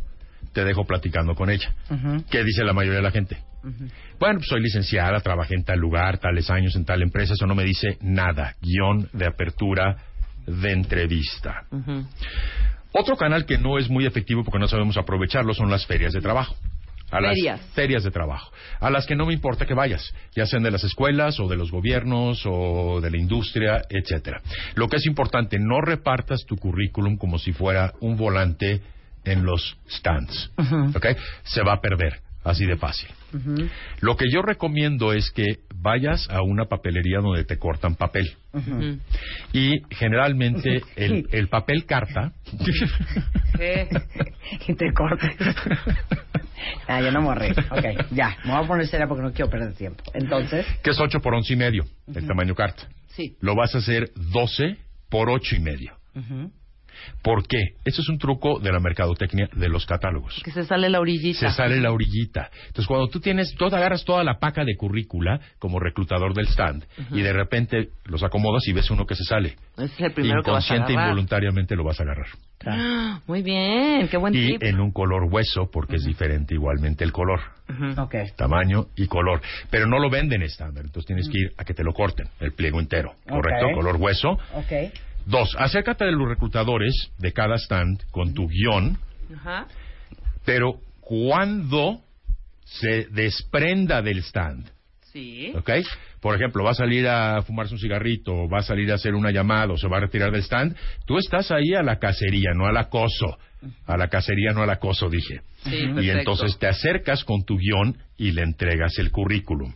Te 0.53 0.65
dejo 0.65 0.85
platicando 0.85 1.35
con 1.35 1.51
ella. 1.51 1.75
¿Qué 2.31 2.43
dice 2.43 2.65
la 2.65 2.73
mayoría 2.73 2.99
de 2.99 3.03
la 3.03 3.11
gente? 3.11 3.37
Bueno, 4.19 4.39
pues 4.39 4.49
soy 4.49 4.63
licenciada, 4.63 5.21
trabajé 5.21 5.55
en 5.55 5.65
tal 5.65 5.79
lugar, 5.79 6.19
tales 6.19 6.49
años 6.51 6.75
en 6.77 6.85
tal 6.85 7.03
empresa, 7.03 7.35
eso 7.35 7.47
no 7.47 7.55
me 7.55 7.65
dice 7.65 7.99
nada. 8.01 8.55
Guión 8.63 9.09
de 9.13 9.27
apertura 9.27 9.97
de 10.47 10.73
entrevista. 10.73 11.67
Otro 12.93 13.17
canal 13.17 13.45
que 13.45 13.59
no 13.59 13.79
es 13.79 13.91
muy 13.91 14.07
efectivo 14.07 14.45
porque 14.45 14.59
no 14.59 14.69
sabemos 14.69 14.97
aprovecharlo 14.97 15.53
son 15.53 15.71
las 15.71 15.85
ferias 15.87 16.13
de 16.13 16.21
trabajo. 16.21 16.55
A 17.11 17.21
las 17.21 17.35
Ferias. 17.35 17.61
ferias 17.75 18.05
de 18.05 18.11
trabajo, 18.11 18.51
a 18.81 18.91
las 18.91 19.07
que 19.07 19.15
no 19.15 19.27
me 19.27 19.33
importa 19.33 19.65
que 19.65 19.75
vayas, 19.75 20.13
ya 20.35 20.45
sean 20.45 20.65
de 20.65 20.73
las 20.73 20.83
escuelas 20.83 21.39
o 21.39 21.47
de 21.47 21.57
los 21.57 21.71
gobiernos 21.71 22.43
o 22.47 23.01
de 23.01 23.11
la 23.11 23.17
industria, 23.17 23.83
etcétera. 23.89 24.43
Lo 24.75 24.89
que 24.89 24.97
es 24.97 25.07
importante, 25.07 25.59
no 25.61 25.81
repartas 25.81 26.45
tu 26.47 26.57
currículum 26.57 27.17
como 27.17 27.39
si 27.39 27.53
fuera 27.53 27.93
un 28.01 28.17
volante 28.17 28.83
en 29.25 29.45
los 29.45 29.77
stands, 29.89 30.51
¿ok? 30.95 31.07
Se 31.45 31.63
va 31.63 31.75
a 31.75 31.81
perder, 31.81 32.21
así 32.43 32.65
de 32.67 32.77
fácil. 32.77 33.09
Lo 34.01 34.17
que 34.17 34.27
yo 34.33 34.43
recomiendo 34.43 35.13
es 35.13 35.31
que 35.31 35.61
vayas 35.87 36.29
a 36.31 36.43
una 36.43 36.65
papelería 36.65 37.21
donde 37.21 37.45
te 37.45 37.59
cortan 37.59 37.95
papel. 37.95 38.35
Y 39.53 39.83
generalmente 39.91 40.83
el, 40.97 41.29
el 41.31 41.49
papel 41.49 41.87
carta 41.87 42.33
y 44.67 44.75
te 44.75 44.93
cortas. 44.93 45.31
ah, 46.89 47.01
yo 47.01 47.13
no 47.13 47.33
reír. 47.35 47.55
Ok, 47.71 48.11
ya. 48.11 48.37
Me 48.45 48.53
voy 48.53 48.65
a 48.65 48.67
poner 48.67 48.89
seria 48.89 49.07
porque 49.07 49.23
no 49.23 49.33
quiero 49.33 49.49
perder 49.49 49.75
tiempo. 49.75 50.03
Entonces, 50.13 50.67
que 50.83 50.91
es 50.91 50.99
8 50.99 51.21
por 51.21 51.35
11 51.35 51.53
y 51.53 51.57
medio, 51.57 51.85
el 52.13 52.27
tamaño 52.27 52.57
carta. 52.57 52.89
Sí. 53.09 53.37
Lo 53.41 53.55
vas 53.55 53.77
a 53.77 53.79
hacer 53.79 54.11
12 54.17 54.79
por 55.09 55.31
8 55.31 55.55
y 55.55 55.61
medio. 55.61 55.93
¿Por 57.23 57.47
qué? 57.47 57.59
Eso 57.85 58.03
es 58.03 58.09
un 58.09 58.19
truco 58.19 58.59
de 58.61 58.73
la 58.73 58.81
mercadotecnia 58.81 59.49
de 59.55 59.69
los 59.69 59.87
catálogos. 59.87 60.41
Que 60.45 60.51
se 60.51 60.65
sale 60.65 60.89
la 60.89 61.01
orillita. 61.01 61.51
Se 61.51 61.57
sale 61.57 61.81
la 61.81 61.93
orillita. 61.93 62.51
Entonces, 62.67 62.87
cuando 62.87 63.09
tú 63.09 63.21
tienes, 63.21 63.55
tú 63.57 63.69
te 63.69 63.77
agarras 63.77 64.05
toda 64.05 64.23
la 64.25 64.39
paca 64.39 64.65
de 64.65 64.77
currícula 64.77 65.41
como 65.59 65.79
reclutador 65.81 66.35
del 66.35 66.47
stand 66.49 66.85
y 67.13 67.23
de 67.23 67.33
repente 67.33 67.89
los 68.05 68.23
acomodas 68.23 68.67
y 68.69 68.73
ves 68.73 68.91
uno 68.91 69.07
que 69.07 69.15
se 69.15 69.25
sale. 69.25 69.57
Ese 69.77 69.85
es 69.85 70.01
el 70.01 70.13
primero 70.13 70.43
que 70.43 70.51
vas 70.51 70.65
a 70.65 70.75
Inconsciente 70.75 70.93
e 70.93 70.97
agarrar. 70.97 71.11
involuntariamente 71.11 71.77
lo 71.77 71.85
vas 71.85 72.01
a 72.01 72.03
agarrar. 72.05 72.27
Ah, 72.65 73.21
Muy 73.27 73.43
bien, 73.43 74.09
qué 74.09 74.17
buen 74.17 74.35
Y 74.35 74.53
tip. 74.53 74.63
en 74.63 74.81
un 74.81 74.91
color 74.91 75.25
hueso, 75.31 75.69
porque 75.71 75.97
es 75.97 76.05
diferente 76.05 76.55
igualmente 76.55 77.05
el 77.05 77.13
color. 77.13 77.41
ok. 77.99 78.15
Tamaño 78.37 78.87
y 78.97 79.07
color. 79.07 79.41
Pero 79.71 79.87
no 79.87 79.99
lo 79.99 80.09
venden 80.11 80.43
estándar, 80.43 80.85
entonces 80.85 81.07
tienes 81.07 81.29
que 81.29 81.39
ir 81.39 81.53
a 81.59 81.65
que 81.65 81.75
te 81.75 81.85
lo 81.85 81.93
corten, 81.93 82.29
el 82.41 82.53
pliego 82.53 82.81
entero. 82.81 83.13
¿Correcto? 83.29 83.67
Color 83.75 83.97
hueso. 83.97 84.31
Ok. 84.55 84.73
Dos, 85.27 85.57
acércate 85.59 86.05
de 86.05 86.13
los 86.13 86.29
reclutadores 86.29 87.11
de 87.19 87.33
cada 87.33 87.57
stand 87.57 88.01
con 88.13 88.33
tu 88.33 88.47
guion, 88.49 88.97
Ajá. 89.37 89.67
pero 90.45 90.79
cuando 91.01 92.01
se 92.65 93.07
desprenda 93.11 94.03
del 94.03 94.19
stand. 94.19 94.71
Sí. 95.13 95.53
¿Ok? 95.57 95.71
Por 96.21 96.35
ejemplo, 96.35 96.65
va 96.65 96.71
a 96.71 96.75
salir 96.75 97.07
a 97.09 97.43
fumarse 97.43 97.75
un 97.75 97.81
cigarrito, 97.81 98.49
va 98.49 98.59
a 98.59 98.63
salir 98.63 98.91
a 98.91 98.95
hacer 98.95 99.15
una 99.15 99.31
llamada 99.31 99.73
o 99.73 99.77
se 99.77 99.89
va 99.89 99.99
a 99.99 100.01
retirar 100.01 100.31
del 100.33 100.43
stand. 100.43 100.77
Tú 101.07 101.19
estás 101.19 101.51
ahí 101.51 101.75
a 101.75 101.83
la 101.83 101.99
cacería, 101.99 102.51
no 102.55 102.67
al 102.67 102.77
acoso. 102.77 103.39
A 103.87 103.97
la 103.97 104.09
cacería, 104.09 104.53
no 104.53 104.63
al 104.63 104.71
acoso, 104.71 105.09
dije. 105.09 105.41
Sí, 105.65 105.75
Y 105.75 105.87
perfecto. 105.87 106.19
entonces 106.19 106.59
te 106.59 106.69
acercas 106.69 107.25
con 107.25 107.45
tu 107.45 107.57
guion 107.57 107.97
y 108.17 108.31
le 108.31 108.43
entregas 108.43 108.97
el 108.99 109.11
currículum. 109.11 109.73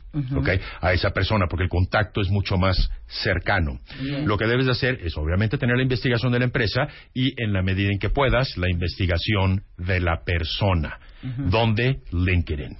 A 0.80 0.92
esa 0.92 1.10
persona, 1.10 1.46
porque 1.48 1.64
el 1.64 1.68
contacto 1.70 2.20
es 2.20 2.28
mucho 2.30 2.56
más 2.56 2.88
cercano. 3.08 3.80
Lo 4.24 4.36
que 4.38 4.46
debes 4.46 4.66
de 4.66 4.72
hacer 4.72 5.00
es, 5.02 5.16
obviamente, 5.16 5.58
tener 5.58 5.76
la 5.76 5.82
investigación 5.82 6.30
de 6.30 6.38
la 6.38 6.44
empresa 6.44 6.86
y, 7.14 7.32
en 7.42 7.52
la 7.52 7.62
medida 7.62 7.88
en 7.90 7.98
que 7.98 8.10
puedas, 8.10 8.56
la 8.56 8.70
investigación 8.70 9.62
de 9.78 10.00
la 10.00 10.22
persona. 10.24 10.98
¿Dónde? 11.22 12.00
LinkedIn. 12.12 12.76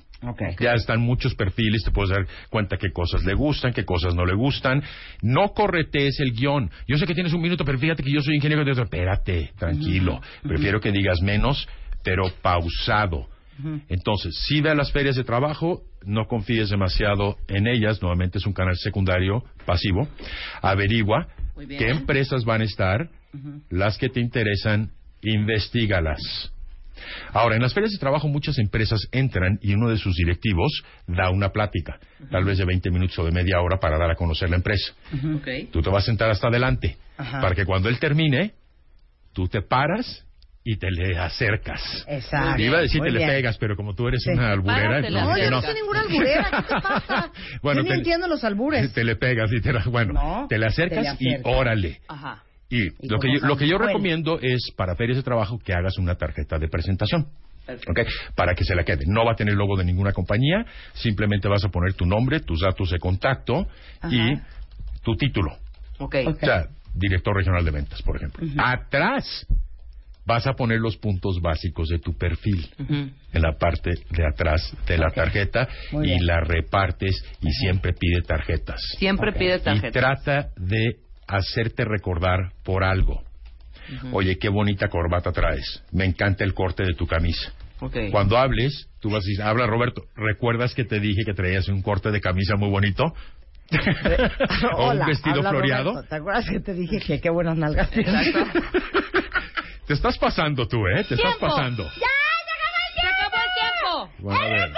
Ya 0.58 0.74
están 0.74 1.00
muchos 1.00 1.34
perfiles, 1.34 1.82
te 1.82 1.90
puedes 1.90 2.10
dar 2.10 2.26
cuenta 2.50 2.76
qué 2.76 2.92
cosas 2.92 3.24
le 3.24 3.34
gustan, 3.34 3.72
qué 3.72 3.84
cosas 3.84 4.14
no 4.14 4.26
le 4.26 4.34
gustan. 4.34 4.82
No 5.22 5.52
corretees 5.54 6.20
el 6.20 6.32
guion. 6.32 6.70
Yo 6.86 6.98
sé 6.98 7.06
que 7.06 7.14
tienes 7.14 7.32
un 7.32 7.40
minuto, 7.40 7.64
pero 7.64 7.78
fíjate 7.78 8.02
que 8.02 8.12
yo 8.12 8.20
soy 8.20 8.36
ingeniero 8.36 8.64
de 8.64 8.72
Espérate, 8.72 9.52
tranquilo. 9.58 10.20
Prefiero 10.42 10.80
que 10.80 10.92
digas 10.92 11.20
menos, 11.22 11.68
pero 12.02 12.24
pausado. 12.42 13.28
Entonces, 13.88 14.34
si 14.46 14.60
ve 14.60 14.70
a 14.70 14.74
las 14.74 14.90
ferias 14.90 15.16
de 15.16 15.24
trabajo, 15.24 15.82
no 16.04 16.26
confíes 16.26 16.70
demasiado 16.70 17.36
en 17.48 17.66
ellas. 17.66 18.00
Nuevamente 18.00 18.38
es 18.38 18.46
un 18.46 18.52
canal 18.52 18.76
secundario 18.76 19.44
pasivo. 19.66 20.08
Averigua 20.62 21.28
qué 21.68 21.90
empresas 21.90 22.44
van 22.44 22.62
a 22.62 22.64
estar, 22.64 23.10
las 23.68 23.98
que 23.98 24.08
te 24.08 24.20
interesan, 24.20 24.90
investigalas. 25.22 26.52
Ahora, 27.32 27.56
en 27.56 27.62
las 27.62 27.74
ferias 27.74 27.92
de 27.92 27.98
trabajo 27.98 28.28
muchas 28.28 28.58
empresas 28.58 29.00
entran 29.12 29.58
y 29.62 29.74
uno 29.74 29.88
de 29.90 29.98
sus 29.98 30.14
directivos 30.16 30.82
da 31.06 31.30
una 31.30 31.50
plática, 31.50 31.98
tal 32.30 32.44
vez 32.44 32.58
de 32.58 32.64
20 32.64 32.90
minutos 32.90 33.18
o 33.18 33.24
de 33.24 33.32
media 33.32 33.60
hora 33.60 33.78
para 33.78 33.98
dar 33.98 34.10
a 34.10 34.14
conocer 34.16 34.50
la 34.50 34.56
empresa. 34.56 34.92
Ok. 35.36 35.48
Tú 35.72 35.82
te 35.82 35.90
vas 35.90 36.04
a 36.04 36.06
sentar 36.06 36.30
hasta 36.30 36.48
adelante 36.48 36.96
Ajá. 37.16 37.40
para 37.40 37.54
que 37.54 37.64
cuando 37.64 37.88
él 37.88 37.98
termine, 37.98 38.52
tú 39.32 39.48
te 39.48 39.62
paras 39.62 40.24
y 40.62 40.76
te 40.76 40.90
le 40.90 41.16
acercas. 41.18 42.04
Exacto. 42.06 42.60
Iba 42.60 42.78
a 42.78 42.80
decir 42.82 43.00
Muy 43.00 43.08
te 43.08 43.12
le 43.12 43.18
bien. 43.20 43.30
pegas, 43.30 43.56
pero 43.56 43.76
como 43.76 43.94
tú 43.94 44.08
eres 44.08 44.22
Sí. 44.22 44.30
una 44.30 44.50
alburera, 44.52 44.88
Párate, 44.90 45.10
no, 45.10 45.20
No, 45.22 45.38
yo 45.38 45.44
no 45.44 45.50
no. 45.56 45.62
soy 45.62 45.74
ninguna 45.74 46.00
alburera. 46.00 46.50
¿Qué 46.50 46.62
te 46.62 46.80
pasa? 46.82 47.32
Bueno, 47.62 47.78
yo 47.80 47.84
ni 47.84 47.88
te- 47.88 47.94
entiendo 47.96 48.28
los 48.28 48.44
albures. 48.44 48.92
Te 48.94 49.02
le 49.04 49.16
pegas 49.16 49.50
y 49.52 49.60
te 49.62 49.72
la- 49.72 49.84
bueno, 49.84 50.12
No, 50.12 50.46
te 50.48 50.58
le 50.58 50.66
acercas 50.66 51.16
te 51.18 51.24
le 51.24 51.30
y 51.30 51.40
órale. 51.44 52.00
Ajá. 52.08 52.42
Y, 52.70 52.84
Y 52.86 53.08
lo, 53.08 53.18
que 53.18 53.28
yo, 53.32 53.46
lo 53.46 53.56
que 53.56 53.66
yo 53.68 53.78
recomiendo 53.78 54.38
es 54.40 54.70
para 54.76 54.94
ferias 54.96 55.16
de 55.16 55.22
trabajo 55.22 55.58
que 55.58 55.72
hagas 55.72 55.98
una 55.98 56.14
tarjeta 56.14 56.58
de 56.58 56.68
presentación. 56.68 57.26
Perfecto. 57.66 57.92
¿ok? 57.92 58.00
Para 58.36 58.54
que 58.54 58.64
se 58.64 58.74
la 58.74 58.84
quede. 58.84 59.04
No 59.06 59.24
va 59.24 59.32
a 59.32 59.36
tener 59.36 59.54
logo 59.54 59.76
de 59.76 59.84
ninguna 59.84 60.12
compañía, 60.12 60.64
simplemente 60.94 61.46
vas 61.48 61.64
a 61.64 61.68
poner 61.68 61.94
tu 61.94 62.06
nombre, 62.06 62.40
tus 62.40 62.60
datos 62.60 62.90
de 62.90 62.98
contacto 62.98 63.66
y 64.10 64.34
tu 65.02 65.14
título. 65.16 65.52
Ok. 65.98 66.16
Ok. 66.26 66.36
O 66.42 66.46
sea, 66.46 66.64
director 66.94 67.36
regional 67.36 67.64
de 67.64 67.70
ventas, 67.70 68.02
por 68.02 68.16
ejemplo. 68.16 68.46
Atrás 68.58 69.46
vas 70.26 70.46
a 70.46 70.52
poner 70.52 70.78
los 70.78 70.96
puntos 70.96 71.40
básicos 71.40 71.88
de 71.88 71.98
tu 71.98 72.16
perfil 72.16 72.68
en 72.78 73.42
la 73.42 73.52
parte 73.58 73.90
de 74.10 74.26
atrás 74.26 74.74
de 74.86 74.96
la 74.98 75.10
tarjeta 75.10 75.66
Muy 75.92 76.06
y 76.06 76.10
bien. 76.10 76.26
la 76.26 76.40
repartes 76.40 77.22
y 77.40 77.50
siempre 77.50 77.92
pide 77.92 78.22
tarjetas. 78.22 78.80
Siempre 78.98 79.32
pide 79.32 79.56
Y 79.56 79.60
tarjeta. 79.60 79.90
trata 80.00 80.48
de 80.56 80.96
hacerte 81.36 81.84
recordar 81.84 82.52
por 82.64 82.84
algo. 82.84 83.22
Oye, 84.12 84.38
qué 84.38 84.48
bonita 84.48 84.88
corbata 84.88 85.32
traes. 85.32 85.82
Me 85.92 86.04
encanta 86.04 86.44
el 86.44 86.54
corte 86.54 86.84
de 86.84 86.94
tu 86.94 87.06
camisa. 87.06 87.52
Cuando 88.10 88.36
hables, 88.36 88.88
tú 89.00 89.08
vas 89.08 89.24
a 89.24 89.26
decir, 89.26 89.42
habla 89.42 89.66
Roberto, 89.66 90.02
¿recuerdas 90.14 90.74
que 90.74 90.84
te 90.84 91.00
dije 91.00 91.22
que 91.24 91.32
traías 91.32 91.66
un 91.68 91.80
corte 91.82 92.10
de 92.10 92.20
camisa 92.20 92.56
muy 92.56 92.68
bonito? 92.68 93.04
o 94.74 94.76
Hola, 94.76 95.04
un 95.04 95.06
vestido 95.06 95.36
habla 95.36 95.50
floreado. 95.50 95.90
Roberto. 95.92 96.08
¿Te 96.08 96.16
acuerdas 96.16 96.46
que 96.50 96.60
te 96.60 96.74
dije 96.74 97.00
que 97.00 97.20
qué 97.20 97.30
buenas 97.30 97.56
nalgas 97.56 97.90
tienes? 97.92 98.34
Te 99.86 99.94
estás 99.94 100.18
pasando 100.18 100.68
tú, 100.68 100.86
¿eh? 100.88 101.04
Te 101.08 101.14
estás 101.14 101.36
pasando. 101.36 101.90
¡Se 101.90 102.00
acabó 103.06 103.36
el 103.36 104.10
tiempo! 104.12 104.22
Bueno, 104.22 104.40
a 104.40 104.48
ver. 104.48 104.72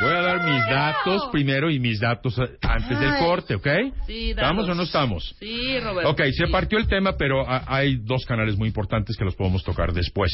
Voy 0.00 0.12
a 0.12 0.20
dar 0.20 0.44
mis 0.44 0.64
datos 0.66 1.28
primero 1.32 1.70
y 1.70 1.78
mis 1.78 2.00
datos 2.00 2.38
antes 2.60 3.00
del 3.00 3.16
corte, 3.18 3.54
¿ok? 3.54 3.66
Sí, 4.06 4.28
¿Estamos 4.30 4.68
o 4.68 4.74
no 4.74 4.82
estamos? 4.82 5.34
Sí, 5.38 5.80
Roberto. 5.80 6.10
Ok, 6.10 6.20
se 6.36 6.48
partió 6.48 6.76
el 6.78 6.86
tema, 6.86 7.16
pero 7.16 7.46
hay 7.48 7.96
dos 7.96 8.26
canales 8.26 8.58
muy 8.58 8.68
importantes 8.68 9.16
que 9.16 9.24
los 9.24 9.34
podemos 9.34 9.64
tocar 9.64 9.94
después. 9.94 10.30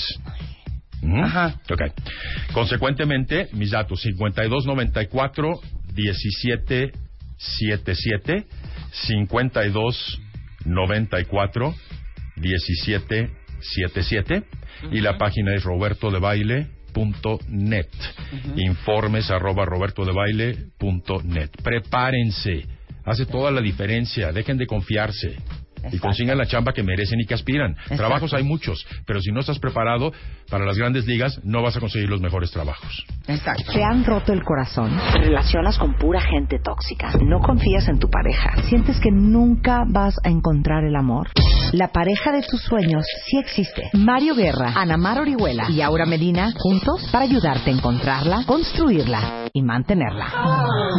Ujú. 1.01 1.23
Ajá. 1.23 1.61
Ok. 1.71 1.83
Consecuentemente, 2.53 3.51
mis 3.53 3.71
datos 3.71 4.03
5294 4.03 5.61
1777 5.95 8.47
5294 8.91 11.75
1777 12.37 14.43
y 14.91 15.01
la 15.01 15.17
página 15.19 15.55
es 15.55 15.63
robertodebaile.net. 16.93 17.89
Informes 18.57 19.31
arroba 19.31 19.65
robertodebaile.net. 19.65 21.51
Prepárense. 21.63 22.65
Hace 23.05 23.27
toda 23.27 23.51
la 23.51 23.61
diferencia. 23.61 24.33
Dejen 24.33 24.59
de 24.59 24.67
confiarse. 24.67 25.37
Y 25.83 25.87
Exacto. 25.87 26.07
consigan 26.07 26.39
la 26.39 26.47
chamba 26.47 26.73
que 26.73 26.83
merecen 26.83 27.21
y 27.21 27.27
que 27.27 27.35
aspiran. 27.35 27.77
Trabajos 27.89 28.33
hay 28.35 28.43
muchos, 28.43 28.87
pero 29.07 29.21
si 29.21 29.33
no 29.33 29.41
estás 29.41 29.59
preparado 29.59 30.13
para 30.51 30.65
las 30.65 30.77
grandes 30.77 31.07
ligas, 31.07 31.41
no 31.45 31.63
vas 31.63 31.77
a 31.77 31.81
conseguir 31.81 32.09
los 32.09 32.21
mejores 32.21 32.51
trabajos. 32.51 33.05
Exacto. 33.27 33.73
¿Te 33.73 33.83
han 33.83 34.05
roto 34.05 34.33
el 34.33 34.43
corazón? 34.43 34.99
¿Te 35.13 35.19
relacionas 35.19 35.79
con 35.79 35.95
pura 35.95 36.21
gente 36.21 36.59
tóxica? 36.63 37.13
¿No 37.23 37.41
confías 37.41 37.89
en 37.89 37.99
tu 37.99 38.09
pareja? 38.09 38.63
¿Sientes 38.69 38.99
que 39.01 39.11
nunca 39.11 39.85
vas 39.89 40.15
a 40.25 40.29
encontrar 40.29 40.85
el 40.85 40.97
amor? 40.97 41.29
La 41.73 41.89
pareja 41.89 42.33
de 42.33 42.43
tus 42.43 42.61
sueños 42.63 43.05
sí 43.27 43.39
existe. 43.39 43.91
Mario 43.95 44.35
Guerra, 44.35 44.73
Ana 44.77 44.97
Mar 44.97 45.21
Orihuela 45.21 45.71
y 45.71 45.81
Aura 45.81 46.07
Medina 46.07 46.53
juntos 46.57 47.09
para 47.11 47.25
ayudarte 47.25 47.71
a 47.71 47.75
encontrarla, 47.75 48.45
construirla 48.47 49.42
y 49.53 49.63
mantenerla. 49.63 50.27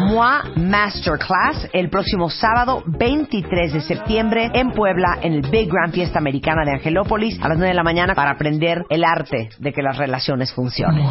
MOA 0.07 0.43
Masterclass 0.55 1.69
el 1.73 1.89
próximo 1.89 2.29
sábado 2.29 2.83
23 2.85 3.73
de 3.73 3.81
septiembre 3.81 4.51
en 4.53 4.71
Puebla 4.71 5.19
en 5.21 5.33
el 5.33 5.41
Big 5.49 5.69
Grand 5.69 5.93
Fiesta 5.93 6.19
Americana 6.19 6.63
de 6.65 6.73
Angelópolis 6.73 7.39
a 7.41 7.49
las 7.49 7.57
9 7.57 7.69
de 7.69 7.73
la 7.73 7.83
mañana 7.83 8.15
para 8.15 8.31
aprender 8.31 8.83
el 8.89 9.03
arte 9.03 9.49
de 9.57 9.73
que 9.73 9.81
las 9.81 9.97
relaciones 9.97 10.53
funcionen. 10.53 11.05